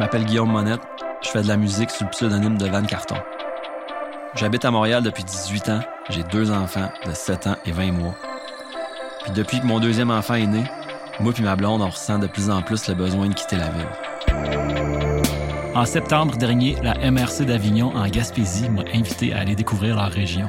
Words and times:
m'appelle 0.00 0.24
Guillaume 0.24 0.50
Monette. 0.50 0.80
Je 1.22 1.28
fais 1.28 1.42
de 1.42 1.48
la 1.48 1.58
musique 1.58 1.90
sous 1.90 2.04
le 2.04 2.10
pseudonyme 2.10 2.56
de 2.56 2.66
Van 2.66 2.82
Carton. 2.82 3.16
J'habite 4.34 4.64
à 4.64 4.70
Montréal 4.70 5.02
depuis 5.02 5.24
18 5.24 5.68
ans. 5.68 5.80
J'ai 6.08 6.22
deux 6.22 6.50
enfants 6.50 6.90
de 7.04 7.12
7 7.12 7.46
ans 7.48 7.56
et 7.66 7.72
20 7.72 7.92
mois. 7.92 8.14
Puis 9.24 9.32
depuis 9.32 9.60
que 9.60 9.66
mon 9.66 9.78
deuxième 9.78 10.10
enfant 10.10 10.36
est 10.36 10.46
né, 10.46 10.64
moi 11.20 11.34
puis 11.34 11.42
ma 11.42 11.54
blonde, 11.54 11.82
on 11.82 11.90
ressent 11.90 12.18
de 12.18 12.26
plus 12.26 12.48
en 12.48 12.62
plus 12.62 12.88
le 12.88 12.94
besoin 12.94 13.28
de 13.28 13.34
quitter 13.34 13.56
la 13.56 13.68
ville. 13.68 14.80
En 15.74 15.84
septembre 15.84 16.34
dernier, 16.38 16.76
la 16.82 16.94
MRC 17.10 17.44
d'Avignon 17.44 17.94
en 17.94 18.08
Gaspésie 18.08 18.70
m'a 18.70 18.84
invité 18.94 19.34
à 19.34 19.40
aller 19.40 19.54
découvrir 19.54 19.96
leur 19.96 20.10
région. 20.10 20.48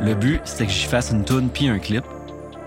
Le 0.00 0.14
but, 0.14 0.40
c'était 0.44 0.64
que 0.64 0.72
j'y 0.72 0.86
fasse 0.86 1.10
une 1.10 1.26
toune 1.26 1.50
puis 1.50 1.68
un 1.68 1.78
clip. 1.78 2.04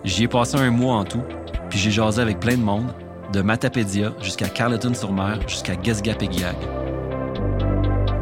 J'y 0.03 0.25
ai 0.25 0.27
passé 0.27 0.57
un 0.57 0.69
mois 0.69 0.97
en 0.97 1.05
tout, 1.05 1.23
puis 1.71 1.79
j'ai 1.79 1.89
jasé 1.89 2.21
avec 2.21 2.39
plein 2.39 2.55
de 2.55 2.61
monde, 2.61 2.93
de 3.31 3.41
Matapédia 3.41 4.13
jusqu'à 4.21 4.49
Carleton-sur-Mer 4.49 5.39
jusqu'à 5.47 5.73
Gesgapegiag. 5.81 6.55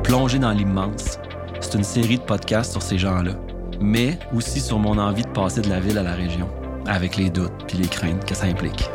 Plongé 0.04 0.40
dans 0.40 0.52
l'immense, 0.52 1.20
c'est 1.60 1.76
une 1.76 1.84
série 1.84 2.18
de 2.18 2.24
podcasts 2.24 2.72
sur 2.72 2.82
ces 2.82 2.98
gens-là, 2.98 3.34
mais 3.80 4.20
aussi 4.36 4.60
sur 4.60 4.80
mon 4.80 4.98
envie 4.98 5.24
de 5.24 5.30
passer 5.30 5.62
de 5.62 5.70
la 5.70 5.80
ville 5.80 5.98
à 5.98 6.04
la 6.04 6.14
région, 6.14 6.50
avec 6.86 7.18
les 7.18 7.30
doutes 7.30 7.52
puis 7.68 7.78
les 7.78 7.88
craintes 7.88 8.26
que 8.26 8.36
ça 8.36 8.46
implique. 8.46 8.90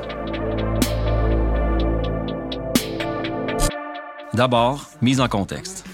D'abord, 4.34 4.88
mise 5.02 5.20
en 5.20 5.28
contexte. 5.28 5.84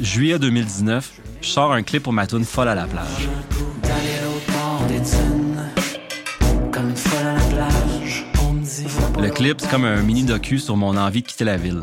Juillet 0.00 0.38
2019, 0.38 1.20
je 1.40 1.48
sors 1.48 1.72
un 1.72 1.82
clip 1.82 2.02
pour 2.02 2.12
ma 2.12 2.26
tune 2.26 2.44
Folle 2.44 2.68
à 2.68 2.74
la 2.74 2.86
plage. 2.86 3.28
Le 9.24 9.30
clip, 9.30 9.58
c'est 9.58 9.70
comme 9.70 9.86
un 9.86 10.02
mini 10.02 10.22
docu 10.22 10.58
sur 10.58 10.76
mon 10.76 10.98
envie 10.98 11.22
de 11.22 11.26
quitter 11.26 11.44
la 11.44 11.56
ville. 11.56 11.80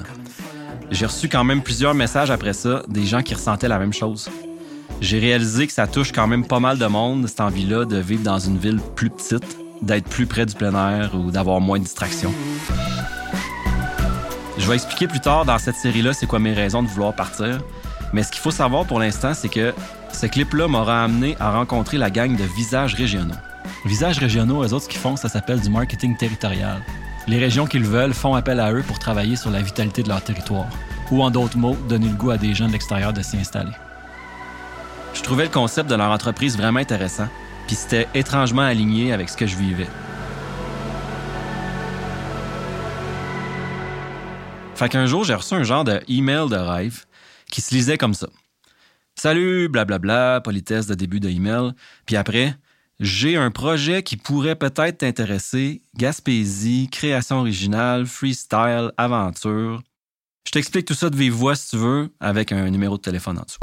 J'ai 0.91 1.07
reçu 1.07 1.27
quand 1.27 1.43
même 1.43 1.63
plusieurs 1.63 1.95
messages 1.95 2.29
après 2.29 2.53
ça, 2.53 2.83
des 2.87 3.03
gens 3.03 3.23
qui 3.23 3.33
ressentaient 3.33 3.67
la 3.67 3.79
même 3.79 3.93
chose. 3.93 4.29
J'ai 5.01 5.17
réalisé 5.17 5.65
que 5.65 5.73
ça 5.73 5.87
touche 5.87 6.11
quand 6.11 6.27
même 6.27 6.45
pas 6.45 6.59
mal 6.59 6.77
de 6.77 6.85
monde, 6.85 7.27
cette 7.27 7.41
envie-là 7.41 7.85
de 7.85 7.97
vivre 7.97 8.21
dans 8.21 8.37
une 8.37 8.59
ville 8.59 8.79
plus 8.95 9.09
petite, 9.09 9.57
d'être 9.81 10.07
plus 10.07 10.27
près 10.27 10.45
du 10.45 10.53
plein 10.53 10.71
air 10.75 11.15
ou 11.15 11.31
d'avoir 11.31 11.59
moins 11.59 11.79
de 11.79 11.83
distractions. 11.83 12.31
Je 14.59 14.67
vais 14.67 14.75
expliquer 14.75 15.07
plus 15.07 15.21
tard 15.21 15.43
dans 15.43 15.57
cette 15.57 15.77
série-là 15.77 16.13
c'est 16.13 16.27
quoi 16.27 16.37
mes 16.37 16.53
raisons 16.53 16.83
de 16.83 16.89
vouloir 16.89 17.15
partir, 17.15 17.59
mais 18.13 18.21
ce 18.21 18.31
qu'il 18.31 18.41
faut 18.41 18.51
savoir 18.51 18.85
pour 18.85 18.99
l'instant, 18.99 19.33
c'est 19.33 19.49
que 19.49 19.73
ce 20.13 20.27
clip-là 20.27 20.67
m'aura 20.67 21.03
amené 21.03 21.35
à 21.39 21.51
rencontrer 21.51 21.97
la 21.97 22.11
gang 22.11 22.35
de 22.35 22.43
visages 22.55 22.93
régionaux. 22.93 23.33
Visages 23.85 24.19
régionaux, 24.19 24.63
eux 24.63 24.73
autres, 24.75 24.83
ce 24.83 24.89
qu'ils 24.89 25.01
font, 25.01 25.15
ça 25.15 25.27
s'appelle 25.27 25.59
du 25.59 25.71
marketing 25.71 26.15
territorial. 26.15 26.83
Les 27.31 27.39
régions 27.39 27.65
qu'ils 27.65 27.85
veulent 27.85 28.13
font 28.13 28.35
appel 28.35 28.59
à 28.59 28.73
eux 28.73 28.83
pour 28.85 28.99
travailler 28.99 29.37
sur 29.37 29.51
la 29.51 29.61
vitalité 29.61 30.03
de 30.03 30.09
leur 30.09 30.21
territoire, 30.21 30.67
ou 31.11 31.23
en 31.23 31.31
d'autres 31.31 31.57
mots, 31.57 31.77
donner 31.87 32.09
le 32.09 32.15
goût 32.15 32.31
à 32.31 32.37
des 32.37 32.53
gens 32.53 32.67
de 32.67 32.73
l'extérieur 32.73 33.13
de 33.13 33.21
s'y 33.21 33.37
installer. 33.37 33.71
Je 35.13 35.21
trouvais 35.21 35.45
le 35.45 35.49
concept 35.49 35.89
de 35.89 35.95
leur 35.95 36.11
entreprise 36.11 36.57
vraiment 36.57 36.81
intéressant, 36.81 37.29
puis 37.67 37.77
c'était 37.77 38.09
étrangement 38.15 38.63
aligné 38.63 39.13
avec 39.13 39.29
ce 39.29 39.37
que 39.37 39.47
je 39.47 39.55
vivais. 39.55 39.87
Fait 44.75 44.89
qu'un 44.89 45.05
jour, 45.05 45.23
j'ai 45.23 45.35
reçu 45.35 45.53
un 45.53 45.63
genre 45.63 45.85
de 45.85 46.01
de 46.01 46.55
rêve 46.57 47.05
qui 47.49 47.61
se 47.61 47.73
lisait 47.73 47.97
comme 47.97 48.13
ça. 48.13 48.27
Salut, 49.15 49.69
blablabla, 49.69 50.41
politesse 50.41 50.85
de 50.85 50.95
début 50.95 51.21
de 51.21 51.29
email. 51.29 51.71
Puis 52.05 52.17
après, 52.17 52.57
j'ai 53.01 53.35
un 53.35 53.49
projet 53.49 54.03
qui 54.03 54.15
pourrait 54.15 54.55
peut-être 54.55 54.99
t'intéresser. 54.99 55.81
Gaspésie, 55.97 56.87
création 56.91 57.39
originale, 57.39 58.05
freestyle, 58.05 58.91
aventure. 58.95 59.81
Je 60.45 60.51
t'explique 60.51 60.85
tout 60.85 60.93
ça 60.93 61.09
de 61.09 61.15
vive 61.15 61.33
voix 61.33 61.55
si 61.55 61.71
tu 61.71 61.77
veux, 61.77 62.13
avec 62.19 62.51
un 62.51 62.69
numéro 62.69 62.97
de 62.97 63.01
téléphone 63.01 63.39
en 63.39 63.41
dessous. 63.41 63.57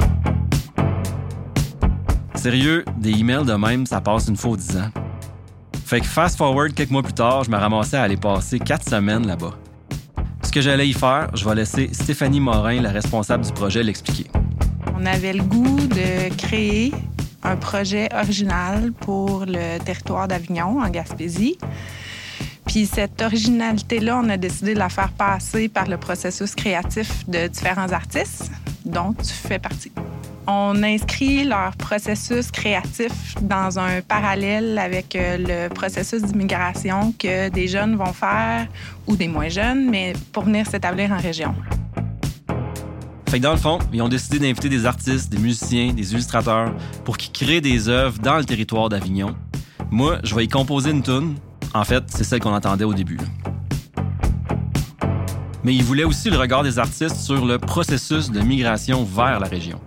Sérieux, 2.35 2.83
des 2.97 3.11
emails 3.11 3.45
de 3.45 3.53
même, 3.53 3.85
ça 3.85 4.01
passe 4.01 4.27
une 4.27 4.35
fois 4.35 4.57
dix 4.57 4.75
ans. 4.75 4.91
Fait 5.85 6.01
que 6.01 6.05
fast 6.05 6.37
forward 6.37 6.73
quelques 6.73 6.91
mois 6.91 7.03
plus 7.03 7.13
tard, 7.13 7.45
je 7.45 7.49
me 7.49 7.55
ramassais 7.55 7.95
à 7.95 8.03
aller 8.03 8.17
passer 8.17 8.59
quatre 8.59 8.87
semaines 8.89 9.25
là-bas. 9.25 9.57
Ce 10.43 10.51
que 10.51 10.59
j'allais 10.59 10.89
y 10.89 10.93
faire, 10.93 11.33
je 11.33 11.47
vais 11.47 11.55
laisser 11.55 11.89
Stéphanie 11.93 12.41
Morin, 12.41 12.81
la 12.81 12.91
responsable 12.91 13.45
du 13.45 13.53
projet, 13.53 13.83
l'expliquer. 13.83 14.29
On 14.97 15.05
avait 15.05 15.31
le 15.31 15.43
goût 15.43 15.79
de 15.87 16.35
créer 16.35 16.91
un 17.43 17.55
projet 17.55 18.09
original 18.13 18.91
pour 18.91 19.45
le 19.45 19.77
territoire 19.79 20.27
d'Avignon, 20.27 20.81
en 20.81 20.89
Gaspésie. 20.89 21.57
Puis 22.65 22.85
cette 22.85 23.21
originalité-là, 23.21 24.21
on 24.23 24.29
a 24.29 24.37
décidé 24.37 24.73
de 24.75 24.79
la 24.79 24.89
faire 24.89 25.11
passer 25.11 25.69
par 25.69 25.87
le 25.87 25.97
processus 25.97 26.53
créatif 26.53 27.27
de 27.27 27.47
différents 27.47 27.91
artistes, 27.91 28.51
dont 28.85 29.13
tu 29.13 29.33
fais 29.33 29.57
partie. 29.57 29.91
On 30.45 30.83
inscrit 30.83 31.43
leur 31.45 31.75
processus 31.77 32.51
créatif 32.51 33.35
dans 33.41 33.79
un 33.79 34.01
parallèle 34.01 34.79
avec 34.79 35.15
euh, 35.15 35.37
le 35.37 35.73
processus 35.73 36.23
d'immigration 36.23 37.13
que 37.19 37.49
des 37.49 37.67
jeunes 37.67 37.95
vont 37.95 38.13
faire, 38.13 38.67
ou 39.07 39.15
des 39.15 39.27
moins 39.27 39.49
jeunes, 39.49 39.89
mais 39.89 40.13
pour 40.31 40.43
venir 40.43 40.65
s'établir 40.67 41.11
en 41.11 41.17
région. 41.19 41.53
Fait 43.29 43.37
que 43.37 43.43
dans 43.43 43.51
le 43.51 43.59
fond, 43.59 43.77
ils 43.93 44.01
ont 44.01 44.09
décidé 44.09 44.39
d'inviter 44.39 44.69
des 44.69 44.87
artistes, 44.87 45.31
des 45.31 45.37
musiciens, 45.37 45.93
des 45.93 46.13
illustrateurs 46.13 46.73
pour 47.05 47.15
qu'ils 47.15 47.31
créent 47.31 47.61
des 47.61 47.87
œuvres 47.87 48.17
dans 48.17 48.37
le 48.37 48.43
territoire 48.43 48.89
d'Avignon. 48.89 49.35
Moi, 49.91 50.17
je 50.23 50.33
vais 50.33 50.45
y 50.45 50.47
composer 50.47 50.89
une 50.89 51.03
tune. 51.03 51.35
En 51.75 51.83
fait, 51.83 52.03
c'est 52.07 52.23
celle 52.23 52.39
qu'on 52.39 52.55
entendait 52.55 52.85
au 52.85 52.93
début. 52.95 53.19
Mais 55.63 55.75
ils 55.75 55.83
voulaient 55.83 56.05
aussi 56.05 56.31
le 56.31 56.37
regard 56.37 56.63
des 56.63 56.79
artistes 56.79 57.17
sur 57.17 57.45
le 57.45 57.59
processus 57.59 58.31
de 58.31 58.39
migration 58.39 59.03
vers 59.03 59.39
la 59.39 59.47
région. 59.47 59.79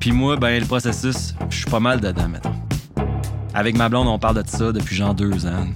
Puis 0.00 0.10
moi, 0.10 0.36
ben 0.36 0.60
le 0.60 0.66
processus, 0.66 1.36
je 1.48 1.58
suis 1.58 1.70
pas 1.70 1.78
mal 1.78 2.00
dedans 2.00 2.28
maintenant. 2.28 2.60
Avec 3.54 3.76
ma 3.76 3.88
blonde, 3.88 4.08
on 4.08 4.18
parle 4.18 4.42
de 4.42 4.48
ça 4.48 4.72
depuis 4.72 4.96
genre 4.96 5.14
deux 5.14 5.46
ans. 5.46 5.68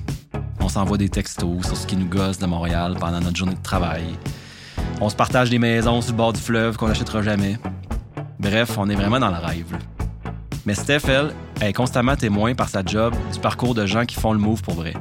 On 0.59 0.69
s'envoie 0.69 0.99
des 0.99 1.11
textos 1.11 1.65
sur 1.65 1.77
ce 1.77 1.87
qui 1.87 1.97
nous 1.97 2.09
gosse 2.09 2.39
de 2.39 2.47
Montréal 2.47 2.97
pendant 2.99 3.21
notre 3.21 3.37
journée 3.37 3.55
de 3.55 3.63
travail. 3.63 4.03
On 5.01 5.09
se 5.09 5.17
partage 5.17 5.51
des 5.51 5.59
maisons 5.59 6.01
sur 6.01 6.13
le 6.13 6.17
bord 6.17 6.33
du 6.33 6.41
fleuve 6.41 6.77
qu'on 6.77 6.89
n'achètera 6.89 7.23
jamais. 7.23 7.59
Bref, 8.39 8.77
on 8.79 8.89
est 8.89 8.95
vraiment 8.95 9.19
dans 9.19 9.31
le 9.31 9.39
rêve. 9.39 9.77
Mais 10.67 10.75
Steph, 10.75 11.03
est 11.61 11.73
constamment 11.73 12.17
témoin 12.17 12.55
par 12.55 12.69
sa 12.69 12.85
job 12.85 13.15
du 13.33 13.41
parcours 13.41 13.75
de 13.75 13.87
gens 13.87 14.05
qui 14.05 14.17
font 14.17 14.33
le 14.33 14.39
move 14.39 14.63
pour 14.63 14.75
vrai. 14.75 14.95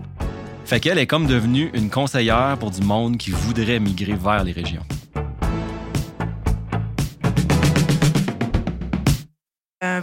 Fait 0.65 0.79
qu'elle 0.79 0.97
est 0.97 1.07
comme 1.07 1.27
devenue 1.27 1.69
une 1.73 1.89
conseillère 1.89 2.57
pour 2.59 2.71
du 2.71 2.81
monde 2.81 3.17
qui 3.17 3.31
voudrait 3.31 3.79
migrer 3.79 4.15
vers 4.15 4.43
les 4.43 4.51
régions. 4.51 4.83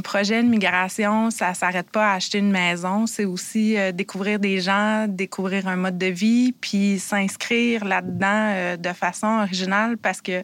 Un 0.00 0.02
projet 0.02 0.42
de 0.42 0.48
migration, 0.48 1.30
ça 1.30 1.52
s'arrête 1.52 1.90
pas 1.90 2.12
à 2.12 2.14
acheter 2.14 2.38
une 2.38 2.50
maison, 2.50 3.06
c'est 3.06 3.26
aussi 3.26 3.76
euh, 3.76 3.92
découvrir 3.92 4.38
des 4.38 4.58
gens, 4.58 5.04
découvrir 5.06 5.68
un 5.68 5.76
mode 5.76 5.98
de 5.98 6.06
vie, 6.06 6.54
puis 6.58 6.98
s'inscrire 6.98 7.84
là-dedans 7.84 8.46
euh, 8.54 8.76
de 8.78 8.94
façon 8.94 9.26
originale 9.42 9.98
parce 9.98 10.22
que 10.22 10.42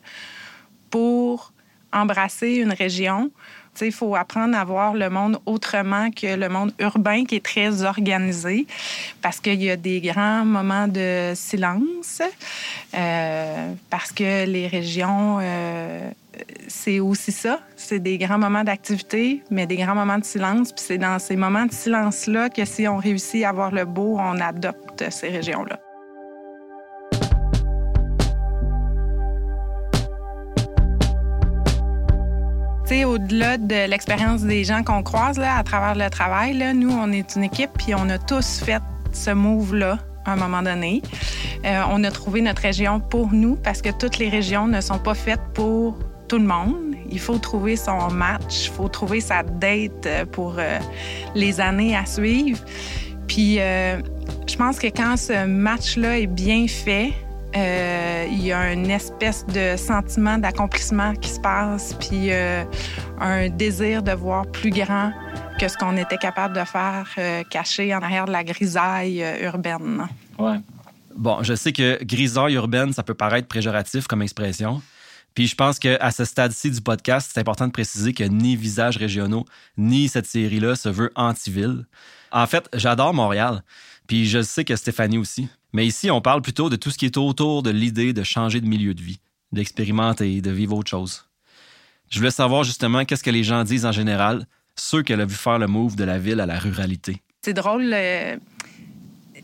pour 0.91 1.55
embrasser 1.91 2.57
une 2.57 2.75
région, 2.75 3.31
il 3.81 3.93
faut 3.93 4.15
apprendre 4.15 4.59
à 4.59 4.65
voir 4.65 4.93
le 4.93 5.09
monde 5.09 5.39
autrement 5.47 6.11
que 6.11 6.37
le 6.37 6.51
monde 6.51 6.75
urbain 6.79 7.25
qui 7.25 7.37
est 7.37 7.45
très 7.45 7.83
organisé 7.83 8.67
parce 9.23 9.41
qu'il 9.41 9.63
y 9.63 9.71
a 9.71 9.77
des 9.77 10.03
grands 10.03 10.45
moments 10.45 10.87
de 10.87 11.33
silence, 11.35 12.21
euh, 12.93 13.73
parce 13.89 14.13
que 14.13 14.45
les 14.45 14.67
régions 14.67 15.39
c'est 16.69 17.01
aussi 17.01 17.33
ça. 17.33 17.61
C'est 17.77 18.01
des 18.01 18.19
grands 18.19 18.39
moments 18.39 18.65
d'activité, 18.65 19.43
mais 19.51 19.67
des 19.67 19.77
grands 19.77 19.95
moments 19.95 20.19
de 20.19 20.25
silence. 20.25 20.73
Puis 20.73 20.85
c'est 20.87 20.99
dans 20.99 21.19
ces 21.19 21.37
moments 21.37 21.67
de 21.67 21.73
silence-là 21.73 22.51
que 22.51 22.65
si 22.65 22.87
on 22.89 22.97
réussit 22.97 23.45
à 23.45 23.53
voir 23.53 23.71
le 23.73 23.85
beau, 23.85 24.17
on 24.19 24.41
adopte 24.41 25.11
ces 25.11 25.29
régions-là. 25.29 25.79
au-delà 33.05 33.59
de 33.59 33.89
l'expérience 33.89 34.43
des 34.43 34.65
gens 34.65 34.83
qu'on 34.83 35.03
croise 35.03 35.39
là, 35.39 35.57
à 35.57 35.63
travers 35.63 35.95
le 35.95 36.11
travail, 36.11 36.57
nous, 36.75 36.91
on 36.91 37.13
est 37.13 37.37
une 37.37 37.45
équipe, 37.45 37.71
puis 37.79 37.95
on 37.95 38.09
a 38.09 38.19
tous 38.19 38.61
fait 38.61 38.83
ce 39.13 39.31
move-là 39.31 39.99
à 40.25 40.33
un 40.33 40.37
moment 40.37 40.63
donné. 40.63 41.03
Euh, 41.65 41.83
on 41.91 42.05
a 42.05 42.11
trouvé 42.11 42.41
notre 42.41 42.63
région 42.63 43.01
pour 43.01 43.33
nous 43.33 43.57
parce 43.57 43.81
que 43.83 43.91
toutes 43.91 44.19
les 44.19 44.29
régions 44.29 44.67
ne 44.67 44.81
sont 44.81 44.99
pas 44.99 45.15
faites 45.15 45.41
pour 45.55 45.99
tout 46.27 46.39
le 46.39 46.45
monde. 46.45 46.95
Il 47.11 47.21
faut 47.21 47.39
trouver 47.39 47.77
son 47.77 48.11
match, 48.11 48.67
il 48.67 48.71
faut 48.71 48.89
trouver 48.89 49.21
sa 49.21 49.43
date 49.43 50.07
euh, 50.07 50.25
pour 50.25 50.57
euh, 50.59 50.79
les 51.35 51.61
années 51.61 51.97
à 51.97 52.07
suivre. 52.07 52.59
Puis 53.29 53.59
euh, 53.59 54.01
je 54.47 54.57
pense 54.57 54.79
que 54.79 54.89
quand 54.89 55.17
ce 55.17 55.47
match-là 55.47 56.19
est 56.19 56.27
bien 56.27 56.67
fait, 56.69 57.13
il 57.55 58.45
y 58.45 58.53
a 58.53 58.71
une 58.71 58.91
espèce 58.91 59.47
de 59.47 59.77
sentiment 59.79 60.37
d'accomplissement 60.37 61.15
qui 61.15 61.31
se 61.31 61.41
passe, 61.41 61.95
puis 61.95 62.31
un 62.31 63.49
désir 63.49 64.03
de 64.03 64.13
voir 64.13 64.45
plus 64.47 64.69
grand 64.69 65.11
que 65.59 65.67
ce 65.67 65.79
qu'on 65.79 65.97
était 65.97 66.19
capable 66.19 66.55
de 66.55 66.65
faire 66.65 67.09
caché 67.49 67.95
en 67.95 68.03
arrière 68.03 68.27
de 68.27 68.33
la 68.33 68.45
grisaille 68.45 69.25
urbaine. 69.41 70.07
Ouais. 70.39 70.59
Bon, 71.17 71.43
je 71.43 71.55
sais 71.55 71.73
que 71.73 72.05
grisaille 72.05 72.57
urbaine, 72.57 72.93
ça 72.93 73.03
peut 73.03 73.15
paraître 73.15 73.49
péjoratif 73.49 74.07
comme 74.07 74.21
expression. 74.21 74.83
Puis 75.37 75.47
je 75.47 75.55
pense 75.55 75.79
qu'à 75.79 76.11
ce 76.11 76.25
stade-ci 76.25 76.71
du 76.71 76.81
podcast, 76.81 77.31
c'est 77.33 77.39
important 77.39 77.67
de 77.67 77.73
préciser 77.73 78.15
que 78.15 78.25
ni 78.25 78.57
Visages 78.57 78.97
régionaux, 78.97 79.45
ni 79.77 80.09
cette 80.09 80.25
série-là 80.25 80.77
se 80.77 80.89
veut 80.89 81.13
anti-ville. 81.15 81.85
En 82.33 82.47
fait, 82.47 82.67
j'adore 82.73 83.13
Montréal. 83.13 83.63
Puis 84.07 84.25
je 84.25 84.41
sais 84.41 84.65
que 84.65 84.75
Stéphanie 84.75 85.19
aussi. 85.19 85.49
Mais 85.75 85.87
ici, 85.87 86.11
on 86.11 86.23
parle 86.23 86.41
plutôt 86.41 86.71
de 86.71 86.77
tout 86.77 86.91
ce 86.91 86.97
qui 86.97 87.05
est 87.05 87.19
autour 87.19 87.63
de 87.63 87.69
l'idée 87.69 88.15
de 88.15 88.23
changer 88.23 88.63
de 88.63 88.67
milieu 88.67 88.95
de 88.95 89.03
vie, 89.03 89.21
d'expérimenter, 89.53 90.41
de 90.41 90.51
vivre 90.51 90.75
autre 90.75 90.89
chose. 90.89 91.27
Je 92.09 92.19
voulais 92.19 92.31
savoir 92.31 92.65
justement 92.65 93.05
qu'est-ce 93.05 93.23
que 93.23 93.31
les 93.31 93.45
gens 93.45 93.63
disent 93.63 93.85
en 93.85 93.93
général, 93.93 94.47
ceux 94.75 95.03
qu'elle 95.03 95.21
a 95.21 95.27
vu 95.27 95.35
faire 95.35 95.59
le 95.59 95.67
move 95.67 95.97
de 95.97 96.05
la 96.05 96.19
ville 96.19 96.41
à 96.41 96.47
la 96.47 96.59
ruralité. 96.59 97.21
C'est 97.43 97.53
drôle. 97.53 97.91
euh, 97.93 98.37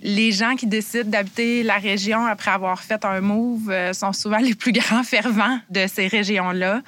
les 0.03 0.33
gens 0.33 0.57
qui 0.57 0.67
décident 0.67 1.09
d'habiter 1.09 1.63
la 1.63 1.77
région 1.77 2.27
après 2.27 2.51
avoir 2.51 2.81
fait 2.83 3.05
un 3.05 3.21
move 3.21 3.71
euh, 3.71 3.93
sont 3.93 4.13
souvent 4.13 4.39
les 4.43 4.55
plus 4.55 4.73
grands 4.73 5.05
fervents 5.05 5.59
de 5.71 5.87
ces 5.87 6.09
régions-là. 6.09 6.83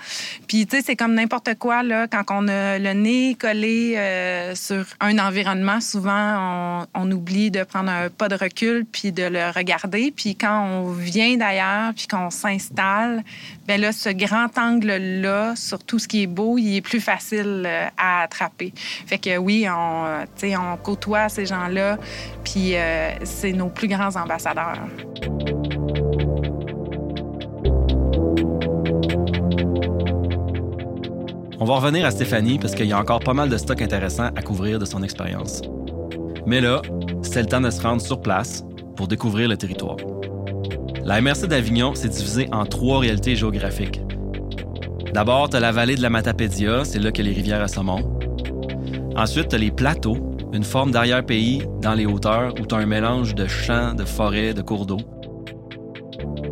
Puis, 0.49 0.66
tu 0.66 0.76
sais, 0.76 0.82
c'est 0.82 0.96
comme 0.96 1.14
n'importe 1.14 1.55
quoi, 1.58 1.82
là, 1.82 2.08
quand 2.08 2.25
on 2.31 2.49
a 2.49 2.78
le 2.78 2.93
nez 2.93 3.37
collé 3.38 3.94
euh, 3.96 4.55
sur 4.55 4.84
un 5.00 5.19
environnement, 5.19 5.81
souvent, 5.81 6.87
on, 6.94 7.11
oublie 7.12 7.50
de 7.50 7.62
prendre 7.62 7.90
un 7.90 8.08
pas 8.08 8.28
de 8.28 8.34
recul 8.34 8.84
puis 8.90 9.12
de 9.12 9.22
le 9.22 9.50
regarder. 9.55 10.10
Puis 10.10 10.34
quand 10.34 10.64
on 10.64 10.90
vient 10.90 11.37
d'ailleurs 11.37 11.93
puis 11.94 12.06
qu'on 12.08 12.31
s'installe, 12.31 13.22
ben 13.69 13.81
là, 13.81 13.93
ce 13.93 14.08
grand 14.08 14.56
angle-là, 14.58 15.55
sur 15.55 15.84
tout 15.84 15.99
ce 15.99 16.08
qui 16.08 16.22
est 16.22 16.26
beau, 16.26 16.58
il 16.58 16.76
est 16.76 16.81
plus 16.81 17.00
facile 17.00 17.64
euh, 17.67 17.87
à 17.96 18.22
attraper. 18.22 18.72
Fait 19.06 19.19
que 19.19 19.37
oui, 19.37 19.67
on, 19.70 20.25
on 20.43 20.76
côtoie 20.78 21.28
ces 21.28 21.46
gens-là, 21.46 21.99
puis 22.43 22.75
c'est 23.22 23.52
nos 23.52 23.68
plus 23.68 23.88
grands 23.88 24.14
ambassadeurs. 24.16 24.78
On 31.60 31.64
va 31.66 31.76
revenir 31.76 32.04
à 32.04 32.10
Stéphanie 32.10 32.58
parce 32.58 32.74
qu'il 32.74 32.86
y 32.86 32.92
a 32.92 32.98
encore 32.98 33.20
pas 33.20 33.32
mal 33.32 33.48
de 33.48 33.56
stock 33.56 33.80
intéressant 33.80 34.26
à 34.36 34.42
couvrir 34.42 34.78
de 34.78 34.84
son 34.84 35.02
expérience. 35.02 35.62
Mais 36.46 36.60
là, 36.60 36.82
c'est 37.22 37.40
le 37.40 37.48
temps 37.48 37.60
de 37.60 37.70
se 37.70 37.80
rendre 37.80 38.02
sur 38.02 38.20
place 38.20 38.64
pour 38.96 39.08
découvrir 39.08 39.48
le 39.48 39.56
territoire. 39.56 39.96
La 41.04 41.20
MRC 41.20 41.46
d'Avignon 41.46 41.94
s'est 41.94 42.08
divisée 42.08 42.48
en 42.52 42.66
trois 42.66 42.98
réalités 42.98 43.36
géographiques. 43.36 44.00
D'abord, 45.12 45.48
tu 45.48 45.56
as 45.56 45.60
la 45.60 45.70
vallée 45.70 45.96
de 45.96 46.02
la 46.02 46.10
Matapédia, 46.10 46.84
c'est 46.84 46.98
là 46.98 47.12
que 47.12 47.22
les 47.22 47.32
rivières 47.32 47.62
à. 47.62 48.02
Ensuite, 49.16 49.48
tu 49.48 49.54
as 49.54 49.58
les 49.58 49.70
plateaux, 49.70 50.33
une 50.54 50.64
forme 50.64 50.90
d'arrière-pays 50.92 51.62
dans 51.82 51.94
les 51.94 52.06
hauteurs 52.06 52.54
où 52.60 52.66
tu 52.66 52.74
as 52.74 52.78
un 52.78 52.86
mélange 52.86 53.34
de 53.34 53.46
champs, 53.46 53.92
de 53.94 54.04
forêts, 54.04 54.54
de 54.54 54.62
cours 54.62 54.86
d'eau. 54.86 54.98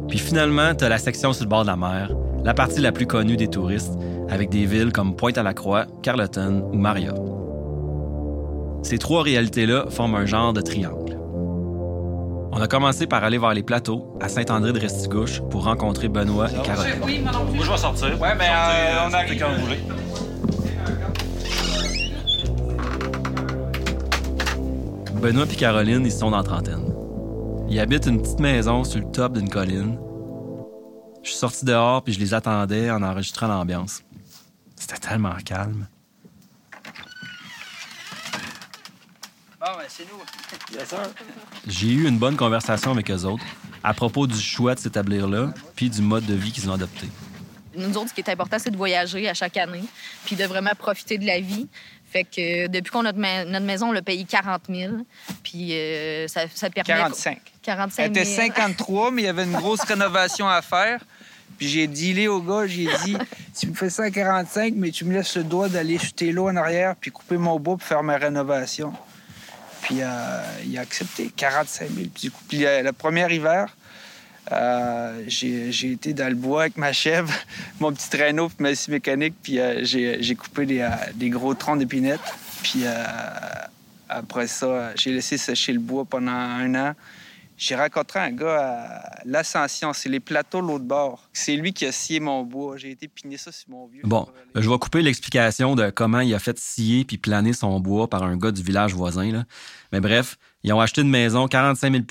Puis 0.08 0.19
finalement, 0.19 0.75
tu 0.75 0.84
as 0.84 0.88
la 0.88 0.99
section 0.99 1.32
sur 1.32 1.44
le 1.44 1.49
bord 1.49 1.62
de 1.62 1.69
la 1.69 1.76
mer, 1.76 2.10
la 2.44 2.52
partie 2.52 2.81
la 2.81 2.93
plus 2.93 3.06
connue 3.06 3.37
des 3.37 3.49
touristes, 3.49 3.94
avec 4.28 4.50
des 4.50 4.66
villes 4.66 4.93
comme 4.93 5.14
Pointe-à-la-Croix, 5.14 5.87
Carleton 6.02 6.69
ou 6.72 6.76
Maria. 6.76 7.14
Ces 8.82 8.99
trois 8.99 9.22
réalités-là 9.22 9.87
forment 9.90 10.16
un 10.16 10.26
genre 10.26 10.52
de 10.52 10.60
triangle. 10.60 11.16
On 12.55 12.60
a 12.60 12.66
commencé 12.66 13.06
par 13.06 13.25
aller 13.25 13.38
vers 13.38 13.55
les 13.55 13.62
plateaux, 13.62 14.14
à 14.20 14.28
Saint-André-de-Restigouche, 14.28 15.40
pour 15.48 15.64
rencontrer 15.64 16.08
Benoît 16.08 16.48
et 16.50 16.60
Caroline. 16.62 17.22
Moi, 17.55 17.64
je 17.64 17.70
vais 17.70 17.76
sortir. 17.78 18.20
Ouais, 18.20 18.34
mais 18.37 18.44
euh, 18.48 19.06
on 19.06 19.10
Sortez 19.10 19.16
arrive. 19.16 19.40
quand 19.40 19.48
vous 19.56 19.64
voulez. 19.64 19.78
Benoît 25.22 25.46
et 25.48 25.54
Caroline, 25.54 26.04
ils 26.04 26.10
sont 26.10 26.32
dans 26.32 26.38
la 26.38 26.42
trentaine. 26.42 26.84
Ils 27.69 27.78
habitent 27.78 28.06
une 28.06 28.20
petite 28.20 28.40
maison 28.40 28.82
sur 28.82 28.98
le 28.98 29.08
top 29.12 29.34
d'une 29.34 29.48
colline. 29.48 29.96
Je 31.22 31.28
suis 31.28 31.38
sorti 31.38 31.64
dehors 31.64 32.02
puis 32.02 32.12
je 32.12 32.19
les 32.19 32.34
attendais 32.34 32.90
en 32.90 33.04
enregistrant 33.04 33.46
l'ambiance. 33.46 34.02
C'était 34.74 34.96
tellement 34.96 35.36
calme. 35.44 35.86
Bon, 39.60 39.66
ben, 39.78 39.84
c'est 39.86 40.08
nous. 40.10 40.19
J'ai 41.69 41.92
eu 41.92 42.08
une 42.08 42.19
bonne 42.19 42.36
conversation 42.36 42.90
avec 42.90 43.08
eux 43.08 43.24
autres 43.24 43.44
à 43.84 43.94
propos 43.94 44.26
du 44.26 44.40
choix 44.40 44.74
de 44.74 44.80
s'établir 44.80 45.28
là 45.28 45.54
puis 45.76 45.88
du 45.88 46.02
mode 46.02 46.26
de 46.26 46.34
vie 46.34 46.50
qu'ils 46.50 46.69
ont 46.69 46.74
adopté. 46.74 47.06
Nous 47.76 47.96
autres, 47.96 48.10
ce 48.10 48.14
qui 48.14 48.20
est 48.20 48.28
important, 48.28 48.58
c'est 48.58 48.70
de 48.70 48.76
voyager 48.76 49.28
à 49.28 49.34
chaque 49.34 49.56
année, 49.56 49.84
puis 50.26 50.36
de 50.36 50.44
vraiment 50.44 50.74
profiter 50.78 51.16
de 51.16 51.24
la 51.24 51.40
vie. 51.40 51.69
Fait 52.12 52.25
que 52.25 52.67
depuis 52.67 52.91
qu'on 52.91 53.00
a 53.00 53.05
notre, 53.05 53.19
ma- 53.19 53.44
notre 53.47 53.64
maison, 53.64 53.88
on 53.88 53.93
l'a 53.93 54.03
payé 54.03 54.25
40 54.25 54.62
000, 54.69 54.93
puis 55.43 55.73
euh, 55.73 56.29
ça, 56.29 56.43
ça 56.55 56.69
permet... 56.69 56.87
45. 56.87 57.38
45 57.62 58.03
Elle 58.05 58.14
000. 58.14 58.25
était 58.25 58.35
53, 58.49 59.11
mais 59.12 59.23
il 59.23 59.25
y 59.25 59.29
avait 59.29 59.44
une 59.44 59.53
grosse 59.53 59.81
rénovation 59.82 60.49
à 60.49 60.61
faire. 60.61 61.03
Puis 61.59 61.69
j'ai 61.69 61.87
dealé 61.87 62.29
au 62.29 62.41
gars, 62.43 62.67
j'ai 62.67 62.88
dit 63.05 63.17
Tu 63.59 63.69
me 63.69 63.75
fais 63.75 63.88
ça 63.88 64.05
à 64.05 64.11
45, 64.11 64.75
mais 64.76 64.91
tu 64.91 65.05
me 65.05 65.14
laisses 65.14 65.37
le 65.37 65.44
droit 65.44 65.69
d'aller 65.69 65.97
jeter 65.99 66.32
l'eau 66.32 66.49
en 66.49 66.56
arrière 66.56 66.97
puis 67.00 67.11
couper 67.11 67.37
mon 67.37 67.59
bois 67.61 67.76
pour 67.76 67.87
faire 67.87 68.03
ma 68.03 68.17
rénovation. 68.17 68.93
Puis 69.82 69.99
euh, 70.03 70.43
il 70.67 70.76
a 70.79 70.81
accepté 70.82 71.31
45 71.37 71.88
000. 71.88 71.94
Puis, 72.12 72.23
du 72.25 72.31
coup, 72.31 72.43
puis, 72.49 72.67
euh, 72.67 72.82
le 72.82 72.93
premier 72.93 73.32
hiver, 73.32 73.76
euh, 74.50 75.23
j'ai 75.29 75.93
été 75.93 76.12
dans 76.15 76.29
le 76.29 76.35
bois 76.35 76.62
avec 76.62 76.77
ma 76.77 76.93
chèvre, 76.93 77.33
mon 77.81 77.93
petit 77.93 78.11
traîneau 78.11 78.49
puis 78.49 78.56
ma 78.61 78.75
scie 78.75 78.91
mécanique, 78.91 79.35
puis 79.43 79.61
euh, 79.61 79.85
j'ai 79.85 80.35
coupé 80.35 80.67
des, 80.67 80.81
euh, 80.81 80.91
des 81.15 81.31
gros 81.31 81.55
troncs 81.55 81.79
d'épinettes. 81.79 82.21
Puis 82.62 82.85
après 84.09 84.47
ça, 84.47 84.94
j'ai 84.94 85.12
laissé 85.12 85.37
sécher 85.37 85.73
le 85.73 85.81
bois 85.81 86.05
pendant 86.05 86.33
un 86.33 86.75
an. 86.75 86.94
J'ai 87.56 87.77
rencontré 87.77 88.19
un 88.19 88.33
gars 88.33 88.59
à 88.61 89.21
l'Ascension, 89.25 89.93
c'est 89.93 90.09
les 90.09 90.19
plateaux 90.19 90.61
l'autre 90.61 90.85
bord. 90.85 91.29
C'est 91.33 91.55
lui 91.55 91.73
qui 91.73 91.87
a 91.87 91.93
scié 91.93 92.19
mon 92.19 92.43
bois. 92.43 92.77
J'ai 92.77 92.91
été 92.91 93.06
pigner 93.06 93.37
ça 93.37 93.53
sur 93.53 93.71
mon 93.71 93.87
vieux. 93.87 94.03
Bon, 94.05 94.27
je 94.56 94.69
vais 94.69 94.79
couper 94.79 95.00
l'explication 95.00 95.77
de 95.77 95.91
comment 95.91 96.21
il 96.21 96.35
a 96.35 96.41
fait 96.41 96.59
scier 96.59 97.05
puis 97.05 97.19
planer 97.19 97.53
son 97.53 97.79
bois 97.79 98.09
par 98.09 98.25
un 98.25 98.37
gars 98.37 98.50
du 98.50 98.62
village 98.62 98.94
voisin. 98.94 99.31
Là. 99.31 99.44
Mais 99.93 100.00
bref, 100.00 100.39
ils 100.65 100.73
ont 100.73 100.81
acheté 100.81 101.03
une 101.03 101.11
maison 101.11 101.47
45 101.47 101.93
000 101.93 102.05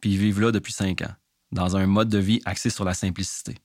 puis 0.00 0.10
ils 0.12 0.18
vivent 0.18 0.40
là 0.40 0.52
depuis 0.52 0.72
5 0.72 1.02
ans, 1.02 1.14
dans 1.54 1.76
un 1.76 1.86
mode 1.86 2.08
de 2.08 2.18
vie 2.18 2.42
axé 2.44 2.68
sur 2.68 2.84
la 2.84 2.92
simplicité. 2.94 3.54
Tu 3.54 3.60